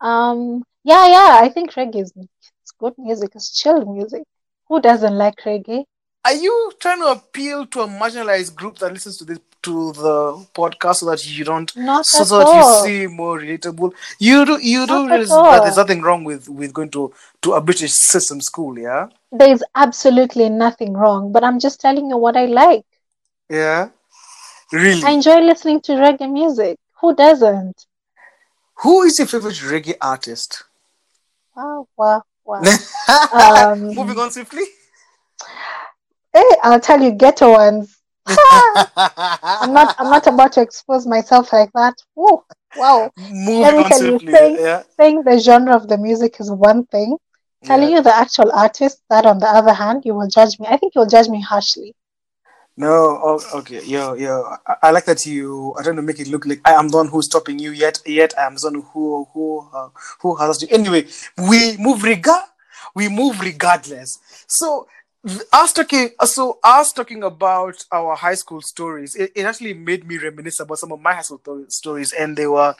[0.00, 1.38] Um, yeah, yeah.
[1.42, 3.30] I think reggae is it's good music.
[3.34, 4.22] It's chill music.
[4.68, 5.84] Who doesn't like reggae?
[6.24, 10.46] Are you trying to appeal to a marginalized group that listens to this to the
[10.54, 13.92] podcast so that you don't Not so, so that you see more relatable?
[14.18, 17.60] You do you do realize that there's nothing wrong with with going to to a
[17.60, 19.08] British system school, yeah?
[19.32, 22.86] There's absolutely nothing wrong, but I'm just telling you what I like.
[23.50, 23.90] Yeah.
[24.72, 25.02] Really?
[25.02, 26.78] I enjoy listening to reggae music.
[27.00, 27.86] Who doesn't?
[28.82, 30.64] Who is your favorite reggae artist?
[31.56, 32.62] Wow, wow, wow.
[33.32, 34.64] Um, Moving on swiftly.
[36.32, 37.96] Hey, I'll tell you ghetto ones.
[38.96, 39.94] I'm not.
[39.98, 41.94] I'm not about to expose myself like that.
[42.14, 42.42] Woo,
[42.76, 43.10] wow.
[43.16, 44.82] Moving Let me tell you, saying- yeah.
[44.96, 47.16] Saying the genre of the music is one thing.
[47.64, 47.96] Telling yeah.
[47.96, 50.66] you the actual artist, that on the other hand, you will judge me.
[50.68, 51.94] I think you'll judge me harshly.
[52.76, 54.44] No, oh, okay, yo, yo.
[54.66, 56.98] I, I like that you are trying to make it look like I am the
[56.98, 57.70] one who's stopping you.
[57.70, 59.88] Yet, yet I am the one who who uh,
[60.20, 60.68] who has you.
[60.70, 61.06] Anyway,
[61.48, 62.44] we move regard.
[62.94, 64.18] We move regardless.
[64.46, 64.86] So,
[65.52, 66.10] us talking.
[66.24, 69.14] So, us talking about our high school stories.
[69.14, 72.36] It, it actually made me reminisce about some of my high school to- stories, and
[72.36, 72.74] they were.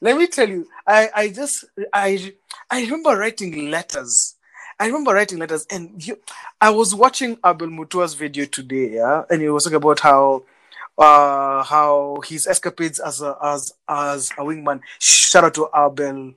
[0.00, 2.34] Let me tell you, I I just I
[2.70, 4.34] I remember writing letters.
[4.78, 6.18] I remember writing letters, and you,
[6.60, 10.44] I was watching Abel Mutua's video today, yeah, and he was talking about how
[10.98, 14.80] uh how his escapades as a as as a wingman.
[14.98, 16.34] Shout out to Abel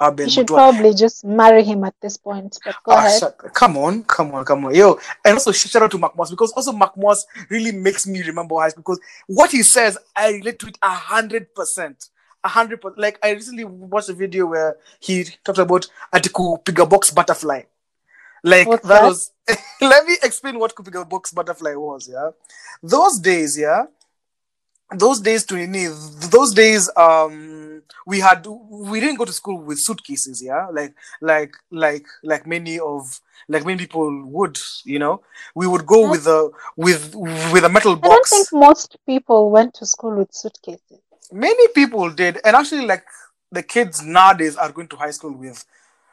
[0.00, 0.54] Abel You should Mutua.
[0.54, 2.58] probably just marry him at this point.
[2.64, 3.20] But go Ah, ahead.
[3.20, 4.98] shut- come on, come on, come on, yo!
[5.24, 8.54] And also shout out to Mark Moss because also Mark Moss really makes me remember
[8.56, 12.08] high school because what he says I relate to it a hundred percent,
[12.44, 12.98] a hundred percent.
[12.98, 17.62] Like I recently watched a video where he talked about Atiku Piga Box Butterfly.
[18.42, 19.08] Like What's that that?
[19.08, 19.32] was.
[19.82, 22.08] let me explain what Kupiga Box Butterfly was.
[22.10, 22.30] Yeah,
[22.82, 23.58] those days.
[23.58, 23.84] Yeah,
[24.96, 25.54] those days to
[26.30, 31.54] those days um we had we didn't go to school with suitcases yeah like like
[31.70, 35.20] like like many of like many people would you know
[35.54, 37.14] we would go with a with
[37.52, 38.04] with a metal box.
[38.04, 41.00] I don't think most people went to school with suitcases.
[41.32, 43.04] many people did and actually like
[43.52, 45.64] the kids nowadays are going to high school with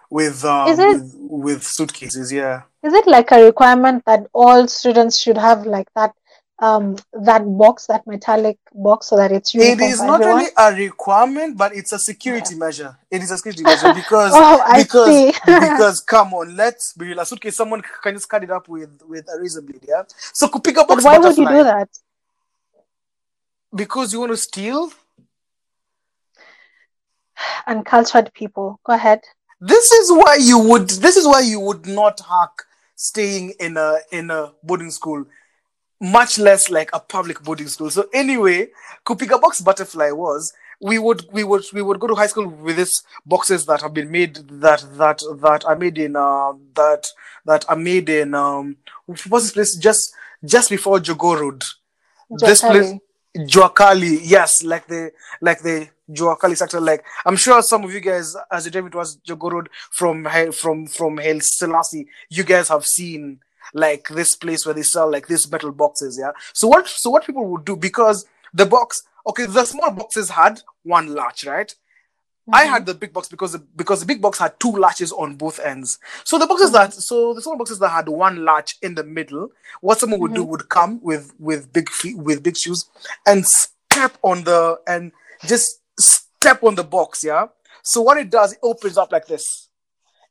[0.09, 5.17] with um it- with, with suitcases yeah Is it like a requirement that all students
[5.17, 6.13] should have like that
[6.59, 10.37] um that box, that metallic box, so that it's it is not everyone?
[10.37, 14.63] really a requirement but it's a security measure it is a security measure because Oh,
[14.75, 17.19] because because come on, let's be real.
[17.19, 20.03] A suitcase, someone can just cut it up with with a razor blade, yeah.
[20.33, 21.89] So could pick up but why would you do that?
[23.75, 24.91] because you want to steal.
[27.67, 28.79] Uncultured people.
[28.83, 29.21] Go ahead.
[29.59, 30.89] This is why you would.
[30.89, 32.63] This is why you would not hack
[32.95, 35.25] staying in a in a boarding school,
[35.99, 37.89] much less like a public boarding school.
[37.89, 38.69] So anyway,
[39.05, 42.77] Kupiga Box Butterfly was we would we would we would go to high school with
[42.77, 47.07] these boxes that have been made that that that are made in uh that
[47.45, 50.13] that are made in um what's this place just
[50.45, 51.63] just before Jogoo Road.
[52.29, 52.93] This place.
[53.37, 56.79] Jua Kali, yes, like the like the Jua Kali sector.
[56.79, 60.87] Like I'm sure some of you guys, as you drive towards Jogoo Road from from
[60.87, 63.39] from Haile Selassie, you guys have seen
[63.73, 66.17] like this place where they sell like these metal boxes.
[66.19, 66.31] Yeah.
[66.53, 70.61] So what so what people would do because the box, okay, the small boxes had
[70.83, 71.73] one latch, right?
[72.53, 72.69] I Mhm.
[72.69, 75.59] had the big box because the, because the big box had two latches on both
[75.59, 75.99] ends.
[76.23, 79.49] So the boxes that so the small boxes that had one latch in the middle,
[79.81, 82.89] what someone would do would come with with big feet with big shoes
[83.25, 85.11] and step on the and
[85.45, 87.47] just step on the box, yeah.
[87.83, 89.66] So what it does, it opens up like this.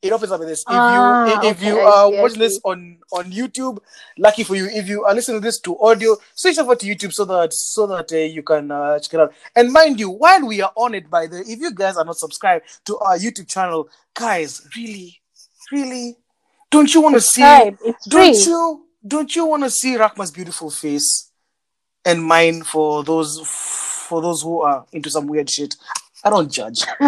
[0.02, 0.60] It opens up with this.
[0.60, 3.78] If Ah, you if okay, you are I watching this on on YouTube,
[4.18, 4.66] lucky for you.
[4.66, 7.86] If you are listening to this to audio, switch over to YouTube so that so
[7.86, 9.32] that uh, you can uh, check it out.
[9.54, 12.16] And mind you, while we are on it, by the if you guys are not
[12.16, 15.20] subscribed to our YouTube channel, guys, really,
[15.72, 16.16] really,
[16.70, 17.42] don't you want to see?
[17.42, 18.06] It's.
[18.06, 21.30] Don't you don't you want to see Rahma's beautiful face
[22.04, 25.74] and mine for those for those who are into some weird shit?
[26.22, 26.84] I don't judge.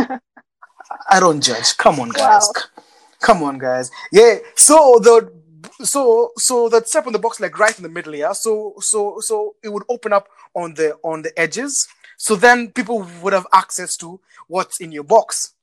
[1.10, 1.76] I don't judge.
[1.76, 2.48] Come on, guys.
[2.54, 2.77] Wow.
[3.20, 3.90] Come on, guys.
[4.12, 4.38] Yeah.
[4.54, 5.32] So the
[5.84, 8.32] so so the step on the box like right in the middle, yeah.
[8.32, 11.86] So so so it would open up on the on the edges.
[12.16, 15.54] So then people would have access to what's in your box.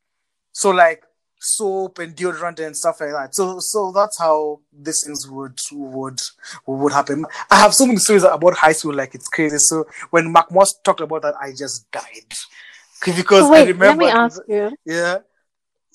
[0.51, 1.03] So like
[1.39, 3.35] soap and deodorant and stuff like that.
[3.35, 6.21] So so that's how these things would would
[6.65, 7.25] would happen.
[7.49, 9.57] I have so many stories about high school, like it's crazy.
[9.59, 12.33] So when Mark Moss talked about that, I just died
[13.05, 13.85] because So I remember.
[13.85, 14.75] let me ask you.
[14.85, 15.19] Yeah.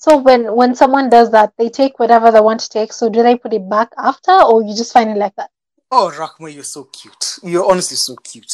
[0.03, 2.91] So when when someone does that, they take whatever they want to take.
[2.91, 5.51] So do they put it back after, or you just find it like that?
[5.91, 7.25] Oh, Rahma, you're so cute.
[7.43, 8.53] You're honestly so cute.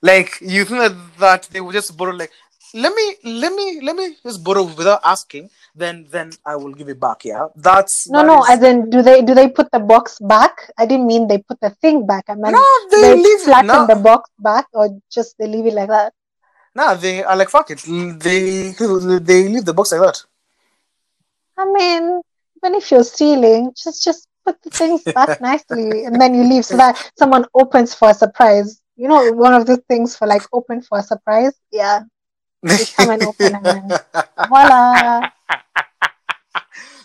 [0.00, 2.32] Like you think that, that they would just borrow like
[2.74, 3.06] let me
[3.42, 7.24] let me let me just borrow without asking, then then I will give it back.
[7.24, 7.46] Yeah.
[7.54, 8.42] That's No, that no.
[8.42, 10.56] is- As in, do they do they put the box back?
[10.76, 12.24] I didn't mean they put the thing back.
[12.28, 15.66] I meant no, they, they leave flatten no, the box back, or just they leave
[15.66, 16.12] it like that.
[16.74, 17.78] no, they are like fuck it.
[18.26, 18.72] They
[19.30, 20.18] they leave the box like that.
[21.58, 22.20] I mean,
[22.58, 26.64] even if you're stealing, just just put the things back nicely, and then you leave
[26.64, 28.80] so that someone opens for a surprise.
[28.96, 31.54] You know, one of the things for like open for a surprise.
[31.70, 32.00] Yeah,
[32.64, 33.92] Just come and open and
[34.48, 35.30] voila.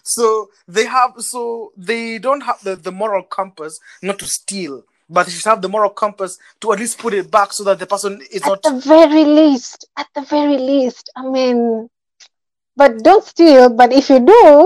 [0.03, 5.25] so they have so they don't have the, the moral compass not to steal but
[5.25, 7.85] they should have the moral compass to at least put it back so that the
[7.85, 11.09] person is At not the very least, at the very least.
[11.15, 11.89] I mean,
[12.77, 13.69] but don't steal.
[13.69, 14.65] But if you do,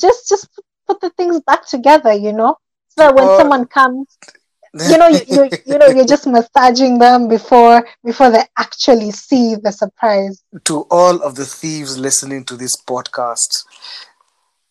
[0.00, 0.48] just just
[0.86, 2.12] put, the things back together.
[2.12, 2.56] You know,
[2.88, 4.18] so that when Or- someone comes,
[4.88, 9.54] you know, you, you you know, you're just massaging them before before they actually see
[9.54, 10.42] the surprise.
[10.64, 13.64] to all of the thieves listening to this podcast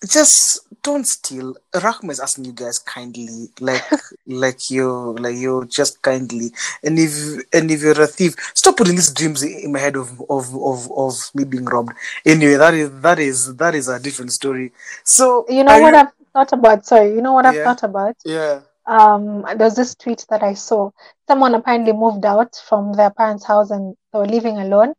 [0.07, 3.83] just don't steal rahma is asking you guys kindly like
[4.27, 6.51] like you like you just kindly
[6.83, 7.13] and if
[7.53, 10.91] and if you're a thief stop putting these dreams in my head of of of,
[10.91, 11.93] of me being robbed
[12.25, 14.71] anyway that is that is that is a different story
[15.03, 16.85] so You know what I've thought about?
[16.85, 17.63] Sorry, you know what I've Yeah.
[17.63, 18.15] thought about?
[18.25, 20.91] yeah um there's this tweet that I saw.
[21.27, 24.93] Someone apparently moved out from their parents' house and they were living alone,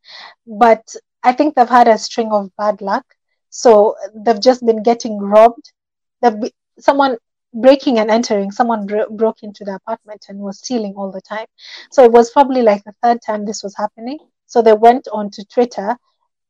[0.47, 3.05] but I think they've had a string of bad luck.
[3.51, 5.73] So they've just been getting robbed.
[6.23, 7.19] They've be, someone
[7.55, 8.51] breaking and entering.
[8.53, 11.47] Someone bro- broke into the apartment and was stealing all the time.
[11.91, 14.19] So it was probably like the third time this was happening.
[14.47, 15.97] So they went on to Twitter,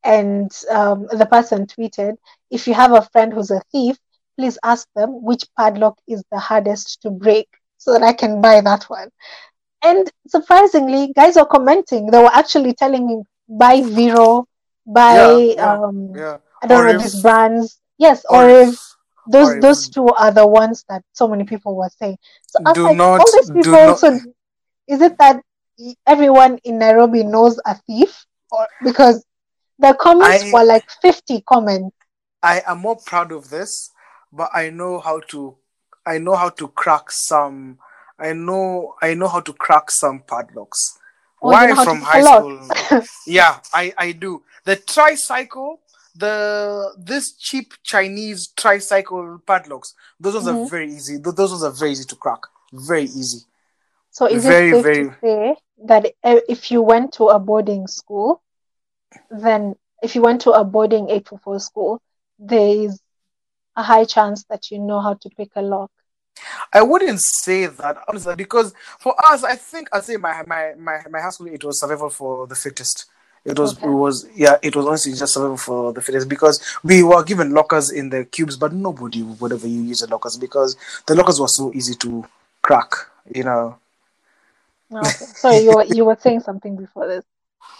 [0.04, 2.14] and um, the person tweeted,
[2.50, 3.98] "If you have a friend who's a thief."
[4.38, 8.60] please ask them which padlock is the hardest to break so that I can buy
[8.62, 9.10] that one.
[9.82, 12.06] And surprisingly, guys were commenting.
[12.10, 14.46] They were actually telling him buy Vero,
[14.86, 17.80] buy Yeah, yeah, um yeah I don't know these brands.
[17.98, 18.80] Yes, Or or if-
[19.30, 19.60] those Oriv.
[19.60, 22.18] those two are the ones that so many people were saying.
[22.46, 23.72] So I was Do like, not- all these people.
[23.72, 24.18] not- So
[24.88, 25.42] is it that
[26.06, 29.24] everyone in Nairobi knows a thief, or because
[29.78, 31.94] the comments I- were like fifty comments?
[32.42, 33.90] I am more proud of this,
[34.32, 35.56] but I know how to
[36.06, 37.78] I know how to crack some
[38.18, 40.98] I know I know how to crack some padlocks.
[41.42, 42.68] Oh, Why know how to from high school?
[43.26, 44.42] yeah, I I do.
[44.64, 45.80] The tricycle,
[46.14, 50.70] the this cheap Chinese tricycle padlocks, those ones are Mhm.
[50.70, 51.20] very easy.
[51.20, 52.40] Th- Those ones are very easy to crack.
[52.72, 53.40] Very easy.
[54.10, 57.86] So is Very, it safe very- to say that if you went to a boarding
[57.86, 58.42] school,
[59.30, 62.00] then if you went to a boarding 844 school,
[62.38, 63.00] there is
[63.76, 65.90] a high chance that you know how to pick a lock?
[66.72, 71.02] I wouldn't say that honestly because for us, I think I'd say my my my
[71.10, 73.06] my high school it was survival for the fittest.
[73.44, 73.86] It was Okay.
[73.86, 77.52] it was yeah it was honestly just survival for the fittest because we were given
[77.52, 80.76] lockers in the cubes, but nobody would ever use the lockers because
[81.06, 82.26] the lockers were so easy to
[82.62, 82.92] crack.
[83.34, 83.78] You know.
[84.92, 85.26] Oh, okay.
[85.34, 87.24] Sorry, you were, you were saying something before this.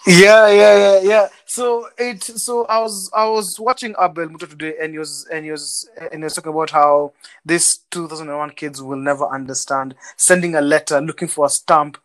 [0.06, 1.28] Yeah, yeah, yeah, yeah.
[1.46, 5.44] So it so I was I was watching Abel Mutua today and he was and
[5.44, 7.12] he was and he was talking about how
[7.44, 11.98] these 2001 kids will never understand sending a letter looking for a stamp.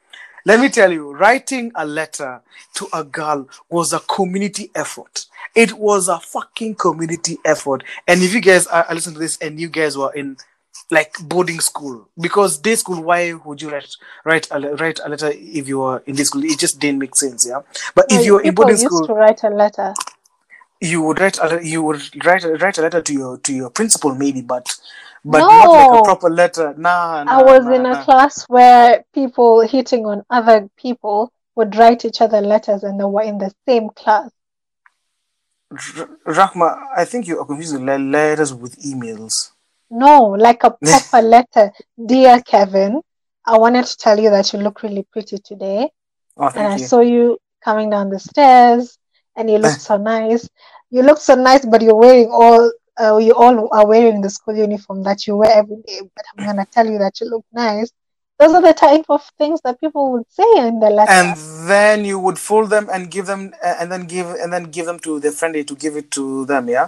[0.47, 2.41] Let me tell you, writing a letter
[2.75, 5.25] to a girl was a community effort.
[5.55, 7.83] It was a fucking community effort.
[8.07, 10.37] And if you guys are, listening to this and you guys were in
[10.91, 13.89] like boarding school, because day school, why would you write
[14.23, 16.43] write a, write a letter if you were in this school?
[16.43, 17.61] It just didn't make sense, yeah.
[17.95, 19.93] But No, if you were in boarding used school, to write a letter.
[20.79, 23.71] you would write a, you would write a, write a letter to your to your
[23.71, 24.69] principal maybe, but
[25.25, 25.99] but not like No.
[25.99, 26.73] a proper letter.
[26.77, 31.75] Nah, nah I was nah, in a class where people hitting on other people would
[31.75, 34.29] write each other letters and they were in the same class.
[35.71, 39.51] R- Rahma, I think you are confusing le- letters with emails.
[39.89, 41.71] No, like a proper letter.
[42.05, 43.01] Dear Kevin,
[43.45, 45.89] I wanted to tell you that you look really pretty today.
[46.37, 46.85] Oh, And I you.
[46.85, 48.97] saw you coming down the stairs
[49.35, 50.47] and you look so nice.
[50.91, 52.71] You look so nice, but you're wearing all
[53.01, 55.99] uh, you all are wearing the school uniform that you wear every day.
[56.15, 57.91] But I'm gonna tell you that you look nice.
[58.39, 61.11] Those are the type of things that people would say in the letter.
[61.11, 61.37] and
[61.69, 64.85] then you would fold them and give them uh, and then give and then give
[64.85, 66.87] them to their friend to give it to them yeah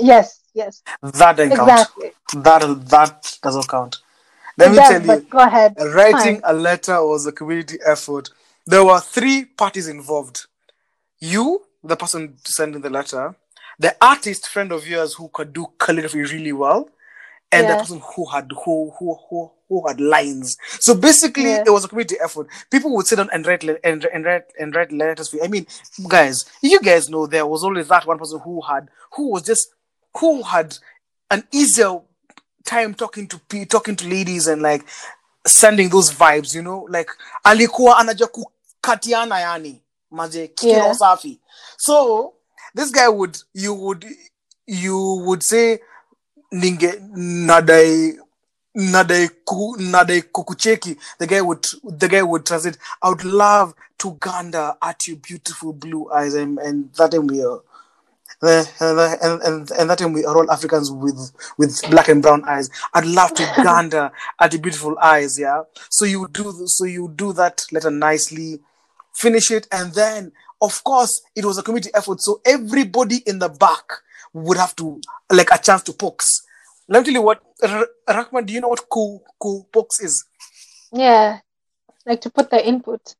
[0.00, 2.10] yes, yes, that doesn't count exactly.
[2.34, 3.98] that that doesn't count
[4.56, 5.74] let It me does, tell you go ahead.
[5.94, 8.30] writing a letter was a community effort
[8.66, 10.46] there were three parties involved
[11.18, 13.34] you the person sending the letter
[13.80, 16.88] the artist friend of yours who could do calligraphy really well
[17.52, 20.56] and the person who had who who who who had lines.
[20.80, 21.64] So basically, Yeah.
[21.66, 22.46] it was a community effort.
[22.70, 25.42] People would sit down and write le- and, and write and write letters for you.
[25.44, 25.66] I mean,
[26.08, 29.74] guys, you guys know there was always that one person who had who was just
[30.18, 30.76] who had
[31.30, 32.00] an easier
[32.64, 34.84] time talking to pe- talking to ladies and like
[35.46, 36.54] sending those vibes.
[36.54, 37.10] You know, like
[37.44, 40.94] alikuwa anajua kukatiana yani maje kikiro Yeah.
[40.94, 41.40] safi.
[41.78, 42.34] So
[42.74, 44.04] this guy would you would
[44.66, 45.80] you would say
[46.52, 46.90] ninge
[47.48, 48.16] nadai
[48.76, 54.16] nadai ku, nadai kukucheki the guy would the guy would translate i would love to
[54.20, 57.60] gander at your beautiful blue eyes and, and that time we are
[58.42, 58.64] uh,
[59.22, 62.70] and, and, and that time we are all Africans with with black and brown eyes.
[62.94, 65.62] I'd love to gander at your beautiful eyes, yeah.
[65.90, 68.60] So you do so you do that letter nicely,
[69.12, 72.20] finish it, and then of course it was a community effort.
[72.20, 73.84] So everybody in the back
[74.32, 75.00] would have to
[75.30, 76.42] like a chance to pokes.
[76.88, 80.24] Let me tell you what R- Rahma, do you know what cool cool pokes is?
[80.92, 81.40] Yeah,
[82.06, 83.14] like to put the input.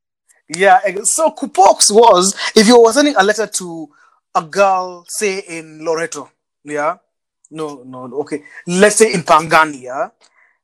[0.53, 3.89] Yeah, so Kupox was if you were sending a letter to
[4.35, 6.29] a girl, say in Loreto,
[6.63, 6.97] yeah,
[7.49, 10.09] no, no, okay, let's say in Pangani, yeah,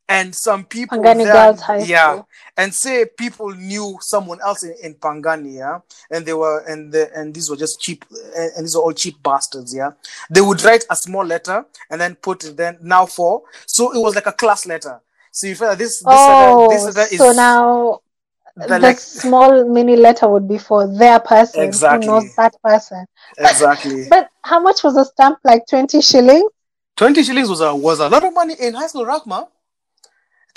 [0.10, 2.22] and some people Pangani there- Girls High yeah,
[2.56, 5.80] and say people knew someone else in, in Pangani, yeah,
[6.10, 8.06] and they were and the, and these were just cheap
[8.36, 9.92] and, and these are all cheap bastards, yeah.
[10.30, 14.00] They would write a small letter and then put it then now for so it
[14.00, 15.02] was like a class letter.
[15.32, 18.00] So you feel like this this Oh, letter, this letter is so now
[18.56, 22.08] the, the like small mini letter would be for their person Exactly.
[22.08, 23.06] who knows that person.
[23.38, 24.08] exactly.
[24.10, 25.40] But how much was a stamp?
[25.44, 26.50] Like 20 shillings?
[26.96, 29.48] 20 shillings was a was a lot of money in high school Rahma.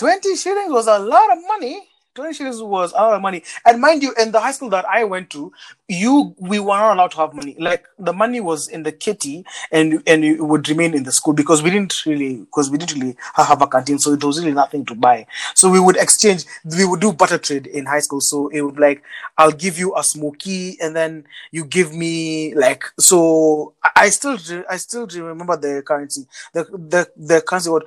[0.00, 1.86] 20 shillings was a lot of money.
[2.14, 3.42] 20 shillings was a lot of money.
[3.66, 5.52] And mind you, in the high school that I went to,
[5.88, 7.54] you we were not allowed to have money.
[7.58, 11.34] Like the money was in the kitty and and it would remain in the school
[11.34, 14.54] because we didn't really because we didn't really have a canteen, so it was really
[14.54, 15.26] nothing to buy.
[15.54, 18.20] So we would exchange, we would do butter trade in high school.
[18.22, 19.02] So it would like
[19.38, 24.36] I'll give you a smoky and then you give me like so I- still
[24.68, 26.26] I still remember the currency.
[26.54, 27.84] The the the currency would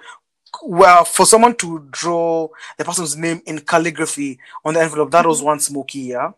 [0.63, 2.47] well for someone to draw
[2.77, 6.31] the person's name in calligraphy on the envelope that was one smoky yeah?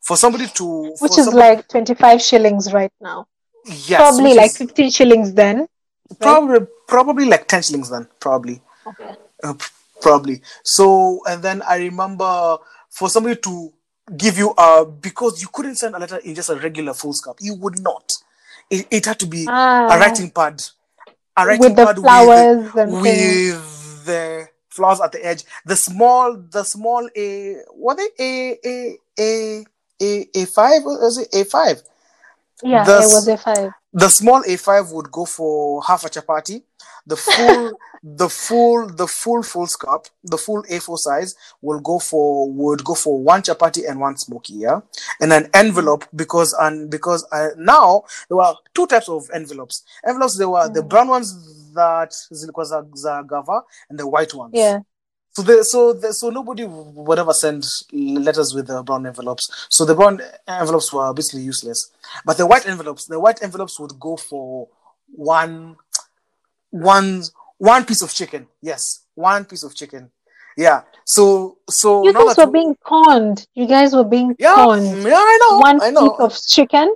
[0.00, 3.26] For somebody to Which is somebody- like 25 shillings right now.
[3.64, 5.68] yes, Probably like is 15 shillings then.
[6.20, 8.60] probably probably like 10 shillings then probably.
[8.86, 9.14] Okay.
[9.44, 9.54] uh,
[10.00, 10.42] probably.
[10.64, 12.58] So and then i remember
[12.90, 13.72] for somebody to
[14.16, 17.54] give you a because you couldn't send a letter in just a regular foolscap you
[17.54, 18.12] would not.
[18.70, 20.60] It, it had to be Ah, a writing pad
[21.58, 25.44] with the pad with flowers and with the flowers at the edge.
[25.64, 29.64] The small, the small a what they a a a
[30.02, 31.82] a a five was it a five?
[32.62, 33.70] Yeah, the it was a five.
[33.92, 36.62] The small a five would go for half a chapati.
[37.06, 37.72] The full,
[38.02, 43.18] the full, the full foolscap, the full A4 size will go for would go for
[43.20, 44.80] one chapati and one smoky, yeah,
[45.20, 49.82] and an envelope because and because uh, now there were two types of envelopes.
[50.06, 50.88] Envelopes there were the Mm.
[50.88, 51.34] brown ones
[51.74, 54.52] that zilikuwa za, za gava and the white ones.
[54.54, 54.80] Yeah.
[55.34, 59.50] So the, so the, so nobody would ever send letters with the brown envelopes.
[59.70, 61.90] So the brown envelopes were basically useless.
[62.26, 64.68] But the white envelopes, the white envelopes would go for
[65.14, 65.76] one,
[66.72, 67.22] one,
[67.58, 68.48] one piece of chicken.
[68.60, 70.10] Yes, one piece of chicken.
[70.56, 70.82] Yeah.
[71.04, 73.46] So so You guys were being conned.
[73.54, 75.02] You guys were being yeah, conned.
[75.04, 76.10] yeah, I know, One I know.
[76.10, 76.94] piece of chicken.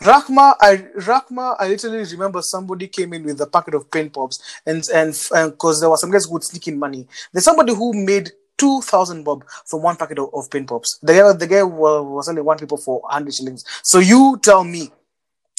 [0.00, 4.40] Rahma, I Rahma, I literally remember somebody came in with a packet of Pin Pops,
[4.66, 5.14] and and
[5.50, 7.06] because there were some guys who would sneak in money.
[7.32, 10.98] There's somebody who made two thousand bob from one packet of, of Pin Pops.
[11.02, 13.64] The guy, the guy was, was only one people for hundred shillings.
[13.82, 14.90] So you tell me,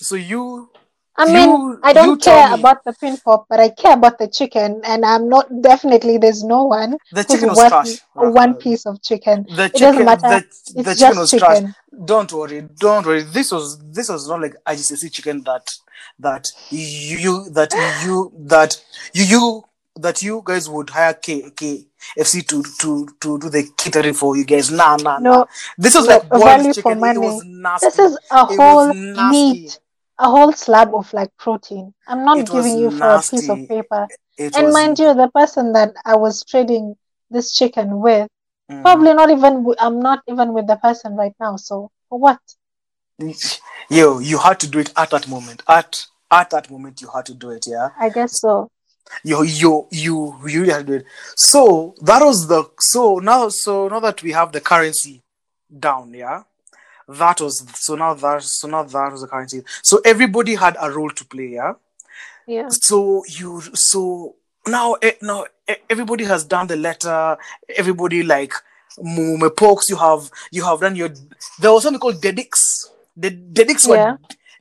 [0.01, 0.70] so you
[1.18, 2.53] I mean, You- I don't care me.
[2.53, 6.18] about the pin pop, but I care about the chicken, and I'm not definitely.
[6.18, 7.97] There's no one the chicken was trash.
[8.13, 9.45] one piece of chicken.
[9.49, 10.28] The It doesn't chicken, matter.
[10.28, 11.59] the, the chicken was trash.
[12.05, 13.22] Don't worry, don't worry.
[13.24, 15.74] This was this was not like IGCSE chicken that
[16.20, 18.82] that you, that you that
[19.13, 19.63] you you
[19.95, 24.43] that you guys would hire K KFC to to to do the catering for you
[24.43, 24.70] guys.
[24.72, 25.38] Nah, nah, nah.
[25.38, 25.45] No,
[25.78, 27.03] This was like boiled chicken.
[27.05, 27.88] It was nasty.
[27.88, 29.80] this is a whole meat,
[30.20, 31.93] a whole slab of like protein.
[32.07, 34.07] I'm not It giving you for a piece of paper.
[34.38, 36.95] It And was mind you, the person that I was trading
[37.30, 38.30] this chicken with,
[38.72, 38.82] Mm.
[38.82, 39.63] probably not even.
[39.80, 41.55] I'm not even with the person right now.
[41.55, 42.39] So for what?
[43.89, 45.61] yo, you had to do it at that moment.
[45.68, 47.66] At at that moment, you had to do it.
[47.68, 47.89] Yeah.
[47.99, 48.70] I guess so.
[49.24, 51.05] you you you you really had to do it.
[51.36, 55.22] So that was the so now so now that we have the currency
[55.80, 56.43] down, yeah.
[57.08, 59.64] That was so now that so now that was the currency.
[59.84, 61.74] So everybody had a role to play, yeah.
[62.47, 62.68] Yeah.
[62.70, 64.36] So you so
[64.68, 67.38] now eh, now eh, everybody has done the letter.
[67.76, 68.53] Everybody like
[68.99, 69.89] Mume pokes.
[69.89, 71.10] You have you have done your.
[71.60, 72.88] There was something called dedics.
[73.16, 74.18] The dedics were Yeah.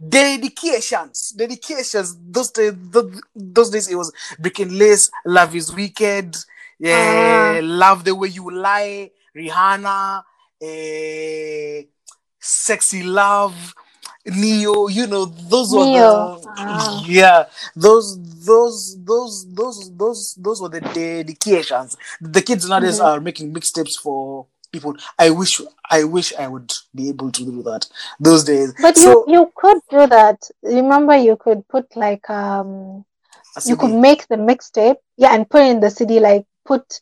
[0.07, 1.31] dedications.
[1.37, 2.17] Dedications.
[2.31, 5.11] Those days, those, those days it was Brick & Lace.
[5.25, 6.37] Love is wicked.
[6.79, 7.61] Yeah, Ah.
[7.63, 9.11] love the way you lie.
[9.35, 10.23] Rihanna.
[10.61, 11.83] Eh,
[12.45, 13.75] sexy love.
[14.27, 15.79] Ne-Yo, you know, those Ne-Yo.
[15.79, 17.05] were the Ah.
[17.07, 17.45] yeah,
[17.77, 21.97] those those those those those those were the dedications.
[22.21, 23.05] The kids nowadays Mhm.
[23.05, 24.97] are making mixtapes for people.
[25.19, 27.87] I wish I wish I would be able to do that
[28.19, 28.73] those days.
[28.81, 30.49] But so you you could do that.
[30.63, 33.05] Remember, you could put like um,
[33.67, 36.19] you could make the mixtape, yeah, and put it in the CD.
[36.21, 37.01] Like put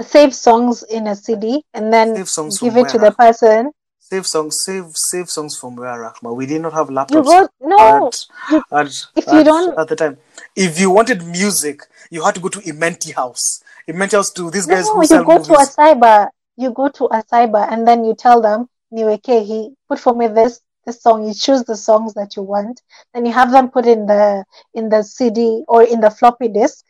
[0.00, 2.14] save songs in a CD, and then
[2.60, 3.72] give it to the person.
[4.10, 6.34] Save songs, save save songs from where Rahma.
[6.34, 8.08] We did not have laptops no.
[8.08, 8.86] at, you- at,
[9.16, 10.18] if you don't- at the time.
[10.56, 13.62] If you wanted music, you had to go to Imenti House.
[13.88, 15.46] Imenti House to these guys No, who you sell go movies.
[15.48, 16.28] to a cyber.
[16.56, 20.26] You go to a cyber, and then you tell them, "Niweke, he put for me
[20.26, 22.82] this this song." You choose the songs that you want,
[23.14, 24.44] then you have them put in the
[24.74, 26.84] in the CD or in the floppy disk,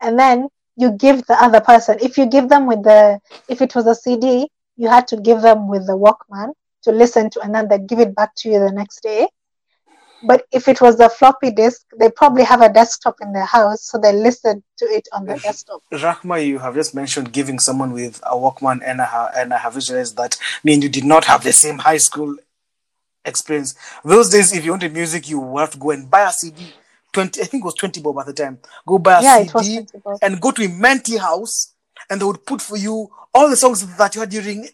[0.00, 1.98] and then you give the other person.
[2.00, 5.42] If you give them with the if it was a CD, you had to give
[5.42, 6.52] them with the Walkman
[6.82, 9.28] to listen to, and then they give it back to you the next day.
[10.22, 13.84] But if it was a floppy disk, they probably have a desktop in their house,
[13.84, 15.82] so they listen to it on the desktop.
[15.92, 19.58] Rahma, you have just mentioned giving someone with a Walkman, and I, ha- and I
[19.58, 22.36] have visualized that me and you did not have the same high school
[23.24, 23.74] experience.
[24.04, 26.72] Those days, if you wanted music, you would have to go and buy a CD.
[27.12, 28.58] Twenty, I think it was twenty bob at the time.
[28.86, 29.86] Go buy a Yeah, CD
[30.22, 31.73] and go to Imenti house,
[32.10, 34.68] and they would put for you all the songs that you had during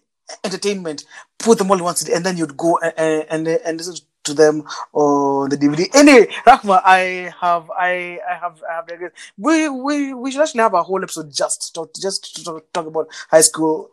[0.45, 1.05] entertainment.
[1.39, 4.35] Put them all in one CD, and then you'd go and and, and, listen to
[4.35, 5.89] them on the DVD.
[5.95, 10.75] Anyway, Rahma, I have I I have I have we we we should actually have
[10.75, 13.91] a whole episode just to talk just to talk, talk about high school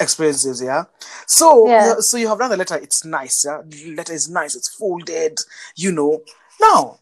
[0.00, 0.84] experiences yeah
[1.26, 1.94] so Yeah.
[1.98, 5.38] so you have done the letter it's nice yeah the letter is nice it's folded
[5.74, 6.22] you know
[6.60, 7.00] now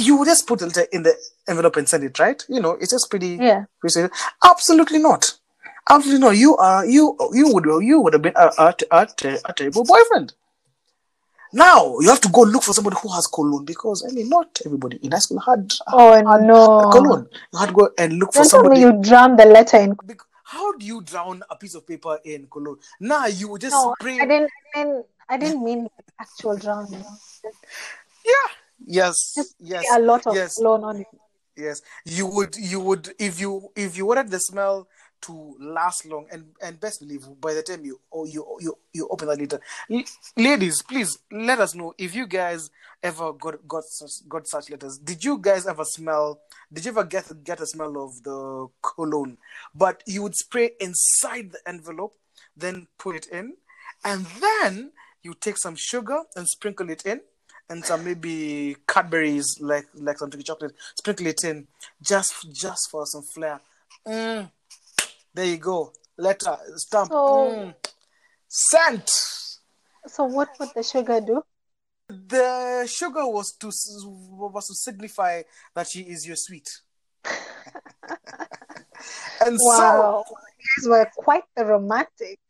[0.00, 1.14] you just put it in the
[1.48, 3.64] envelope and send it right you know it's just pretty Yeah.
[4.44, 5.34] absolutely not
[5.88, 9.08] absolutely not you are you you would you would have been a, a, a,
[9.44, 10.32] a terrible boyfriend
[11.52, 14.60] now you have to go look for somebody who has cologne because I mean not
[14.64, 16.90] everybody in high school had Oh had no!
[16.92, 17.26] cologne.
[17.52, 18.80] You had to go and look for Don't me somebody.
[18.82, 19.96] you drown the letter in.
[20.44, 22.78] How do you drown a piece of paper in cologne?
[23.00, 24.18] Now you would just No, spray.
[24.20, 24.50] I didn't.
[24.74, 25.88] I didn't, I didn't mean
[26.20, 27.04] actual drowning.
[28.24, 28.48] Yeah.
[28.86, 29.16] Yes.
[29.58, 29.84] Yes.
[29.94, 30.56] a lot of yes.
[30.56, 31.06] cologne on it.
[31.56, 31.82] Yes.
[32.04, 32.56] You would.
[32.56, 33.10] You would.
[33.18, 33.70] If you.
[33.76, 34.88] If you wanted the smell
[35.22, 39.08] to last long, and and best believe by the time you oh you you you
[39.10, 39.60] open that later,
[40.36, 42.70] ladies, please let us know if you guys
[43.02, 44.98] ever got got such got such letters.
[44.98, 46.40] Did you guys ever smell?
[46.72, 49.36] Did you ever get get a smell of the cologne?
[49.74, 52.14] But you would spray inside the envelope,
[52.56, 53.54] then put it in,
[54.04, 57.20] and then you take some sugar and sprinkle it in,
[57.70, 61.66] and some maybe Cadbury's like like some tricky chocolate, sprinkle it in
[62.02, 63.60] just just for some flair.
[64.06, 64.50] Mm.
[65.32, 65.92] There you go.
[66.18, 67.08] Letter stamp.
[67.08, 67.74] So- Mm.
[68.48, 69.08] Sent.
[70.06, 71.42] So what would the sugar do?
[72.08, 75.42] The sugar was to was to signify
[75.74, 76.68] that she is your sweet.
[79.40, 80.36] and so Wow, you
[80.82, 82.40] guys were quite the romantic.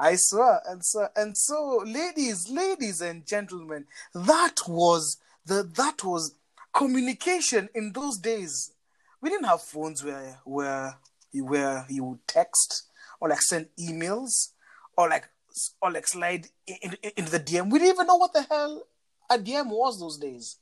[0.00, 3.84] I swear, and so and so, ladies, ladies and gentlemen,
[4.14, 6.34] that was the that was
[6.72, 8.72] communication in those days.
[9.20, 10.96] We didn't have phones where where
[11.32, 12.84] you where you would text
[13.20, 14.52] or like send emails
[14.96, 15.28] or like
[15.82, 17.70] or like slide in, in, the DM.
[17.70, 18.84] We didn't even know what the hell
[19.30, 20.56] a DM was those days.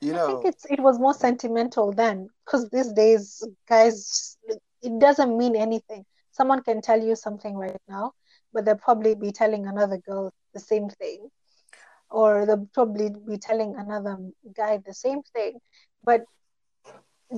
[0.00, 4.38] You know, I think it's it was more sentimental then, because these days, guys,
[4.82, 6.06] it doesn't mean anything.
[6.30, 8.14] Someone can tell you something right now,
[8.52, 11.28] but they'll probably be telling another girl the same thing,
[12.10, 14.18] or they'll probably be telling another
[14.54, 15.58] guy the same thing.
[16.04, 16.24] But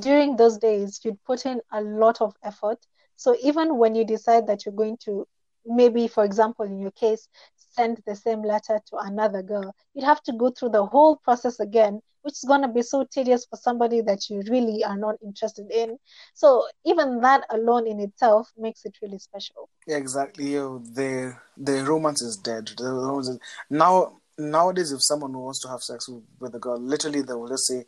[0.01, 2.79] during those days, you'd put in a lot of effort.
[3.17, 5.27] So even when you decide that you're going to,
[5.65, 7.29] maybe, for example, in your case,
[7.75, 11.61] send the same letter to another girl, you'd have to go through the whole process
[11.61, 15.16] again, which is going to be so tedious for somebody that you really are not
[15.22, 15.99] interested in.
[16.35, 19.68] So even that alone in itself makes it really special.
[19.87, 20.55] Yeah, exactly.
[20.55, 22.70] The the romance is dead.
[22.77, 26.81] The romance is, now nowadays, if someone wants to have sex with, with a girl,
[26.81, 27.85] literally they will just say,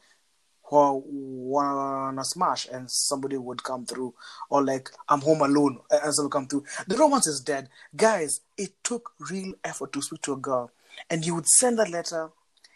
[0.71, 4.15] "Well, wanna smash," and somebody would come through,
[4.51, 6.65] or like, "I'm home alone," and someone come through.
[6.87, 8.41] The romance is dead, guys.
[8.57, 10.71] It took real effort to speak to a girl,
[11.11, 12.31] and you would send that letter.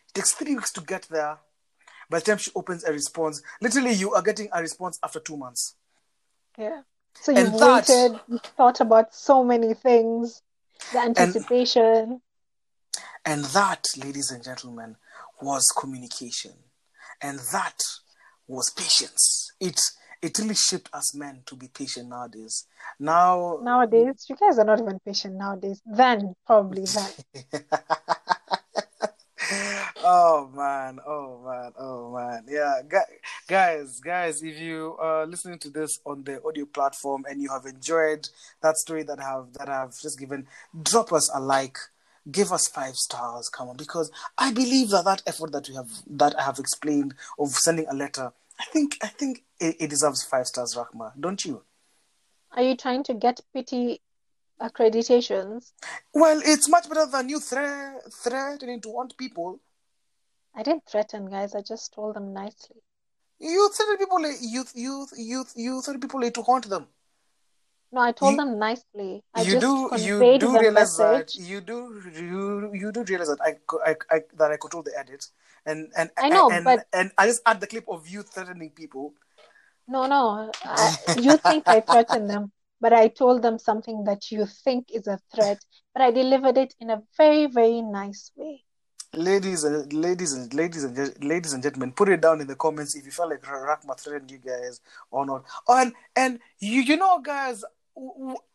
[0.09, 1.38] It takes three weeks to get there.
[2.09, 5.36] By the time she opens a response, literally you are getting a response after two
[5.36, 5.76] months.
[6.59, 6.82] Yeah.
[7.20, 10.43] So you've waited, you've thought about so many things,
[10.93, 12.20] the anticipation.
[13.24, 14.97] And that, ladies and gentlemen,
[15.41, 16.55] was communication.
[17.22, 17.78] And that
[18.48, 19.52] was patience.
[19.60, 19.78] It
[20.22, 22.66] it really shaped us men to be patient nowadays.
[22.98, 25.80] Now Nowadays, you guys are not even patient nowadays.
[25.86, 27.62] Then, probably then.
[30.04, 32.44] oh man, oh man, oh man.
[32.48, 32.82] Yeah,
[33.48, 37.64] guys, guys, if you are listening to this on the audio platform and you have
[37.64, 38.28] enjoyed
[38.62, 40.46] that story that I have that I've just given,
[40.82, 41.78] drop us a like,
[42.30, 45.90] give us five stars, come on, because I believe that that effort that we have
[46.08, 50.22] that I have explained of sending a letter, I think I think it, it deserves
[50.24, 51.62] five stars, Rahma, don't you?
[52.52, 54.00] Are you trying to get pity
[54.60, 55.72] accreditations?
[56.12, 59.60] Well, it's much better than you thre- threatening to want people.
[60.54, 61.54] I didn't threaten, guys.
[61.54, 62.76] I just told them nicely.
[63.38, 66.88] You threaten people, you you you you threaten people to haunt them.
[67.93, 69.24] No, I told You- them nicely.
[69.34, 71.34] I you just do you do realize message.
[71.34, 74.97] that you do you you do realize that I, I, I that I control the
[74.97, 75.26] edit
[75.66, 78.70] and and I know, and, but- and I just add the clip of you threatening
[78.70, 79.14] people.
[79.88, 80.53] No, no.
[80.64, 85.09] I, you think I threatened them, but I told them something that you think is
[85.09, 85.59] a threat,
[85.93, 88.62] but I delivered it in a very, very nice way.
[89.12, 92.95] Ladies and ladies and ladies and ladies and gentlemen, put it down in the comments
[92.95, 94.80] if you felt like Rahma threatened you guys
[95.11, 95.45] or not.
[95.66, 97.64] Oh, and and you you know guys,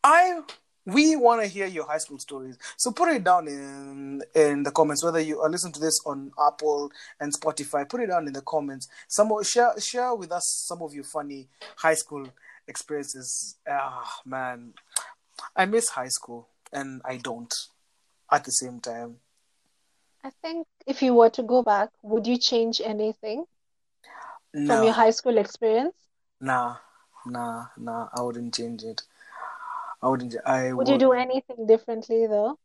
[0.04, 0.42] I
[0.86, 2.58] we want to hear your high school stories.
[2.78, 6.32] So put it down in in the comments whether you are listening to this on
[6.40, 7.88] Apple and Spotify.
[7.90, 8.88] Put it down in the comments.
[9.08, 12.28] Some share share with us some of your funny high school
[12.68, 13.58] experiences.
[13.68, 14.74] Ah man,
[15.56, 17.54] I miss high school and I don't
[18.32, 19.18] at the same time.
[20.24, 23.46] I think if you were to go back, would you change anything
[24.54, 24.74] No.
[24.76, 25.96] from your high school experience?
[26.42, 26.78] Nah,
[27.26, 28.10] nah, nah.
[28.12, 29.04] I wouldn't change it.
[30.06, 30.36] I wouldn't.
[30.45, 32.60] I Would you do anything differently though?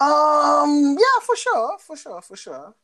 [0.00, 0.96] Um.
[0.98, 2.74] Yeah, for sure, for sure, for sure,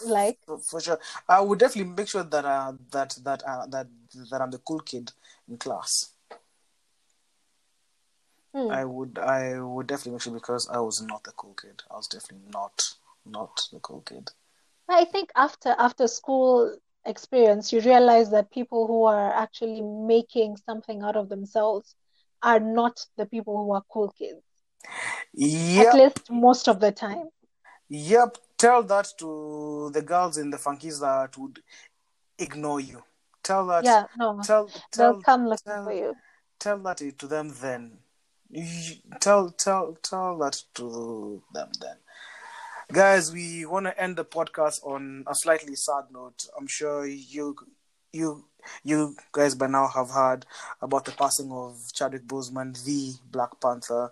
[0.00, 0.98] Like, for, for sure.
[1.28, 3.88] I would definitely make sure that uh that that uh, that
[4.30, 5.12] that I'm the cool kid
[5.48, 6.10] in class.
[8.54, 9.18] hmm, I would.
[9.18, 11.82] I would definitely make sure because I was not the cool kid.
[11.90, 14.30] I was definitely not not the cool kid.
[14.88, 21.02] I think after after school experience, you realize that people who are actually making something
[21.02, 21.94] out of themselves
[22.42, 24.40] are not the people who are cool kids.
[25.34, 25.86] Yep.
[25.86, 27.28] At least most of the time.
[27.88, 28.38] Yep.
[28.58, 31.60] Tell that to the girls in the funkies that would
[32.38, 33.02] ignore you.
[33.42, 33.84] Tell that.
[33.84, 34.66] Yeah, no, Tell.
[34.96, 35.22] they'll Tell.
[35.22, 36.14] come looking tell- for you.
[36.58, 37.98] tell that to them then.
[39.20, 41.96] Tell tell tell that to them then.
[42.92, 46.46] Guys, we want to end the podcast on a slightly sad note.
[46.56, 47.56] I'm sure you
[48.12, 48.44] you
[48.84, 50.46] you guys by now have heard
[50.80, 54.10] about the passing of Chadwick Boseman, the Black Panther.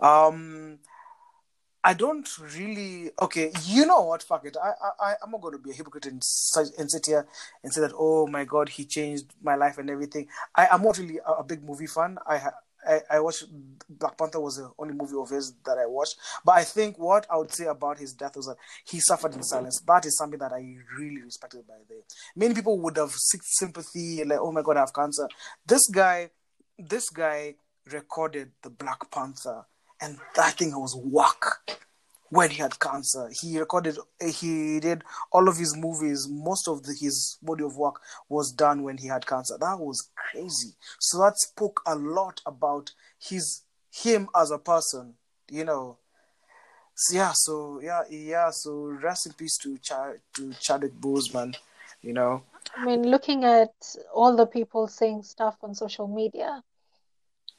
[0.00, 0.78] Um
[1.86, 3.12] I don't really.
[3.22, 4.20] Okay, you know what?
[4.24, 4.56] Fuck it.
[4.60, 6.20] I, I, I'm not going to be a hypocrite and,
[6.76, 7.28] and sit here
[7.62, 7.92] and say that.
[7.94, 10.26] Oh my God, he changed my life and everything.
[10.56, 12.18] I, I'm not really a, a big movie fan.
[12.26, 12.40] I,
[12.86, 13.44] I, I watched
[13.88, 16.16] Black Panther was the only movie of his that I watched.
[16.44, 19.42] But I think what I would say about his death was that he suffered in
[19.42, 19.82] silence.
[19.86, 21.66] That is something that I really respected.
[21.66, 22.02] By the
[22.34, 25.28] many people would have seek sympathy, like, oh my God, I have cancer.
[25.66, 26.30] This guy,
[26.78, 27.54] this guy
[27.90, 29.66] recorded the Black Panther,
[30.00, 31.80] and that thing was whack
[32.30, 33.30] when he had cancer.
[33.40, 35.02] He recorded, eh, he did
[35.32, 36.26] all of his movies.
[36.28, 39.56] Most of the, his body of work was done when he had cancer.
[39.58, 40.74] That was crazy.
[41.00, 43.62] So that spoke a lot about his
[43.92, 45.14] him as a person.
[45.48, 45.98] You know,
[46.94, 48.50] So, yeah, so yeah, yeah.
[48.50, 51.54] So rest in peace to Ch- to Chadwick Boseman.
[52.02, 52.42] You know,
[52.76, 53.72] I mean, looking at
[54.14, 56.62] all the people saying stuff on social media,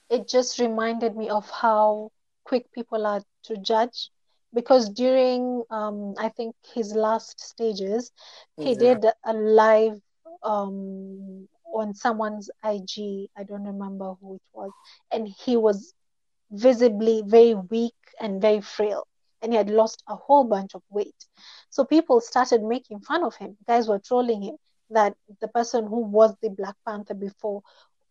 [0.10, 2.12] it just reminded me of how
[2.44, 4.10] quick people are to judge.
[4.54, 8.12] Because during, um, I think his last stages,
[8.58, 8.76] he Yeah.
[8.76, 10.00] did a live
[10.44, 13.30] um, on someone's IG.
[13.38, 14.72] I don't remember who it was,
[15.12, 15.94] and he was
[16.52, 19.08] visibly very weak and very frail,
[19.42, 21.26] and he had lost a whole bunch of weight.
[21.70, 23.58] So people started making fun of him.
[23.68, 24.58] Guys were trolling him
[24.90, 27.62] that the person who was the Black Panther before,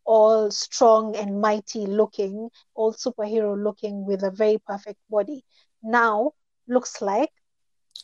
[0.05, 5.45] all strong and mighty looking, all superhero looking with a very perfect body,
[5.87, 6.33] now
[6.67, 7.31] looks like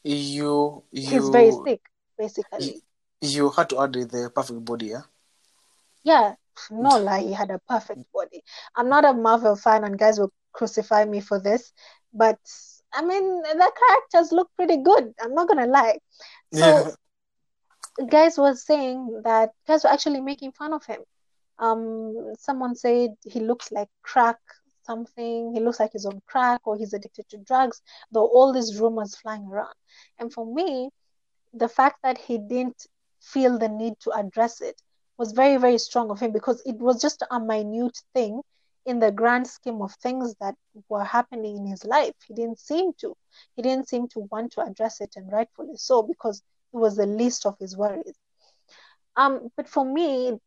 [0.05, 1.83] you he's very you sick,
[2.18, 2.83] basically.
[3.20, 5.03] you had to add the perfect body, yeah.
[6.05, 6.35] Yeah,
[6.70, 8.43] no lie, he had a perfect body.
[8.76, 11.72] I'm not a Marvel fan, and guys will crucify me for this,
[12.12, 12.39] but
[12.93, 15.14] I mean, the characters look pretty good.
[15.20, 15.99] I'm not gonna lie.
[16.53, 21.01] So yeah, guys were saying that guys were actually making fun of him.
[21.59, 24.39] Um, someone said he looks like crack
[24.85, 25.53] something.
[25.55, 27.83] He looks like he's on crack or he's addicted to drugs.
[28.11, 29.74] Though all these rumors flying around,
[30.18, 30.91] and for me,
[31.53, 32.87] the fact that he didn't
[33.20, 34.80] feel the need to address it
[35.16, 38.41] was very very strong of him because it was just a minute thing
[38.87, 40.55] in the grand scheme of things that
[40.89, 42.14] were happening in his life.
[42.26, 43.16] He didn't seem to.
[43.55, 47.07] He didn't seem to want to address it, and rightfully so because it was the
[47.07, 48.16] least of his worries.
[49.16, 50.39] Um, but for me,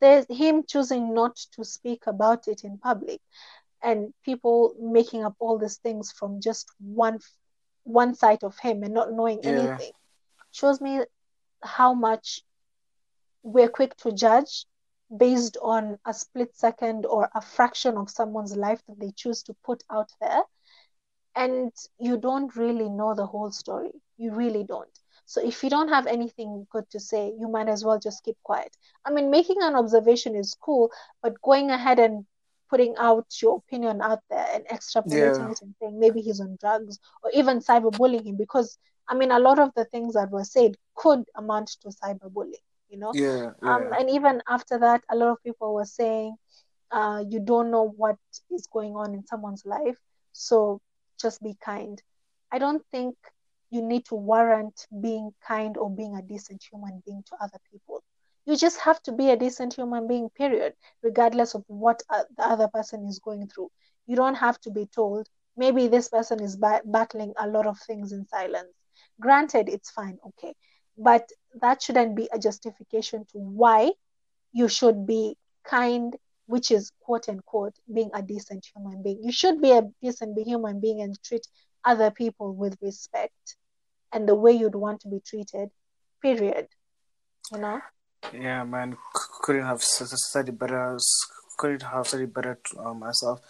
[0.00, 3.20] there's him choosing not to speak about it in public,
[3.82, 7.18] and people making up all these things from just one
[7.84, 9.78] one side of him and not knowing Yeah.
[9.78, 9.92] anything
[10.52, 11.00] shows me
[11.62, 12.42] how much
[13.42, 14.66] we're quick to judge
[15.16, 19.54] based on a split second or a fraction of someone's life that they choose to
[19.64, 20.42] put out there.
[21.34, 23.92] And you don't really know the whole story.
[24.16, 24.98] You really don't.
[25.26, 28.36] So if you don't have anything good to say you might as well just keep
[28.42, 28.76] quiet.
[29.04, 30.90] I mean making an observation is cool
[31.22, 32.26] but going ahead and
[32.72, 35.52] putting out your opinion out there and extrapolating Yeah.
[35.52, 39.38] it and saying maybe he's on drugs or even cyberbullying him because i mean a
[39.38, 43.84] lot of the things that were said could amount to cyberbullying you know yeah, um,
[43.98, 46.36] and even after that, a lot of people were saying,
[46.90, 48.16] uh, you don't know what
[48.50, 49.98] is going on in someone's life,
[50.32, 50.80] so
[51.20, 52.02] just be kind.
[52.52, 53.14] I don't think
[53.70, 58.02] you need to warrant being kind or being a decent human being to other people.
[58.44, 62.68] You just have to be a decent human being, period, regardless of what the other
[62.68, 63.70] person is going through.
[64.06, 67.78] You don't have to be told, maybe this person is ba- battling a lot of
[67.80, 68.72] things in silence.
[69.20, 70.54] Granted, it's fine, okay.
[70.96, 71.28] But
[71.60, 73.92] that shouldn't be a justification to why
[74.52, 76.16] you should be kind,
[76.46, 79.22] which is quote unquote being a decent human being.
[79.22, 81.46] You should be a decent human being and treat
[81.84, 83.56] other people with respect
[84.12, 85.70] and the way you'd want to be treated,
[86.22, 86.68] period.
[87.52, 87.80] You know?
[88.32, 88.96] Yeah, man,
[89.42, 90.98] couldn't have said it better.
[91.56, 93.40] Couldn't have said it better to, uh, myself.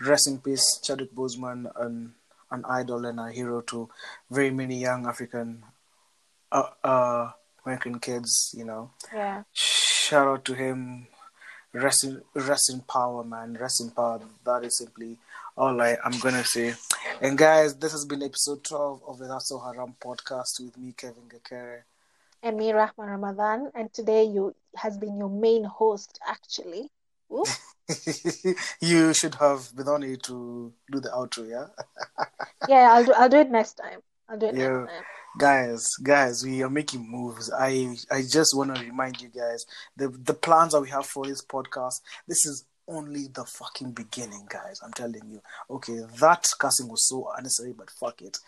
[0.00, 2.14] Rest in peace, Chadwick Boseman, an
[2.52, 3.88] an idol and a hero to
[4.30, 5.62] very many young African,
[6.50, 7.30] uh, uh,
[7.64, 8.52] American kids.
[8.56, 9.44] You know, Yeah.
[9.52, 11.06] shout out to him.
[11.72, 13.54] Rest in, rest in power, man.
[13.60, 14.20] Rest in power.
[14.44, 15.18] That is simply
[15.56, 16.74] all I, I'm gonna say.
[17.20, 20.92] And guys, this has been episode 12 of the That's So Haram podcast with me,
[20.96, 21.82] Kevin Gakere.
[22.42, 26.90] And me, Rahma Ramadan, and today you has been your main host actually.
[28.80, 31.66] You should have been on it to do the outro, yeah?
[32.68, 34.00] Yeah, I'll do I'll do it next time.
[34.28, 34.80] I'll do it Yeah.
[34.80, 35.04] next time.
[35.38, 37.50] Guys, guys, we are making moves.
[37.52, 39.64] I I just want to remind you guys
[39.96, 42.00] the the plans that we have for this podcast.
[42.26, 44.80] This is only the fucking beginning, guys.
[44.84, 45.40] I'm telling you.
[45.68, 48.38] Okay, that cussing was so unnecessary, but fuck it.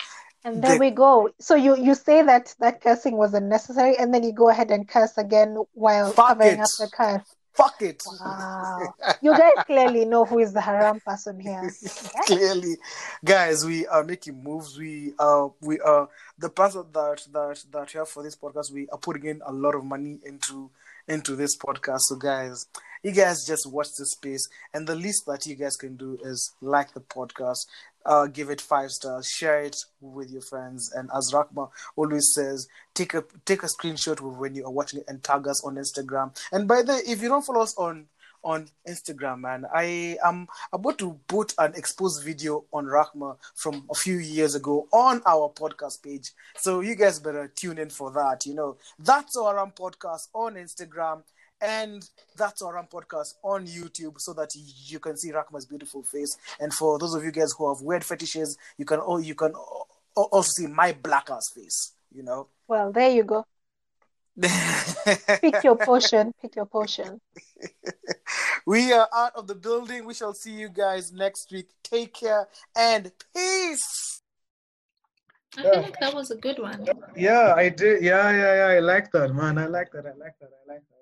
[0.44, 1.30] And there The- we go.
[1.38, 4.88] So you you say that that cursing was unnecessary, and then you go ahead and
[4.88, 6.60] curse again while covering it.
[6.60, 7.22] up the curse.
[7.54, 8.02] Fuck it.
[8.18, 8.94] Wow.
[9.20, 11.70] You guys clearly know who is the haram person here.
[12.26, 12.76] Clearly,
[13.22, 14.78] guys, we are making moves.
[14.78, 18.72] We are we are the plans that that that we have for this podcast.
[18.72, 20.70] We are putting in a lot of money into
[21.06, 21.98] into this podcast.
[22.08, 22.64] So, guys,
[23.02, 26.54] you guys just watch this space, and the least that you guys can do is
[26.62, 27.66] like the podcast,
[28.06, 32.68] uh, give it five stars, share it with your friends, and as Rahma always says,
[32.94, 36.36] take a take a screenshot when you are watching it and tag us on Instagram.
[36.52, 38.06] And by the if you don't follow us on
[38.44, 39.66] on Instagram, man.
[39.72, 44.88] I am about to put an exposed video on Rahma from a few years ago
[44.92, 46.32] on our podcast page.
[46.56, 48.44] So you guys better tune in for that.
[48.46, 51.22] You know, that's our podcast on Instagram.
[51.62, 52.04] And
[52.36, 56.36] that's So Haram podcast on YouTube so that you can see Rahma's beautiful face.
[56.58, 59.52] And for those of you guys who have weird fetishes, you can oh you can
[59.54, 59.86] al-
[60.16, 61.92] al- also see my black ass face.
[62.12, 62.48] You know.
[62.66, 63.46] Well, there you go.
[64.40, 66.34] Pick your portion.
[66.42, 67.20] Pick your portion.
[68.66, 70.04] we are out of the building.
[70.04, 71.68] We shall see you guys next week.
[71.84, 74.22] Take care and peace.
[75.56, 76.88] I feel like that was a good one.
[77.14, 78.02] Yeah, I did.
[78.02, 78.76] Yeah, yeah, yeah.
[78.76, 79.58] I like that, man.
[79.58, 80.06] I like that.
[80.06, 80.50] I like that.
[80.66, 80.90] I like that.
[80.90, 81.01] I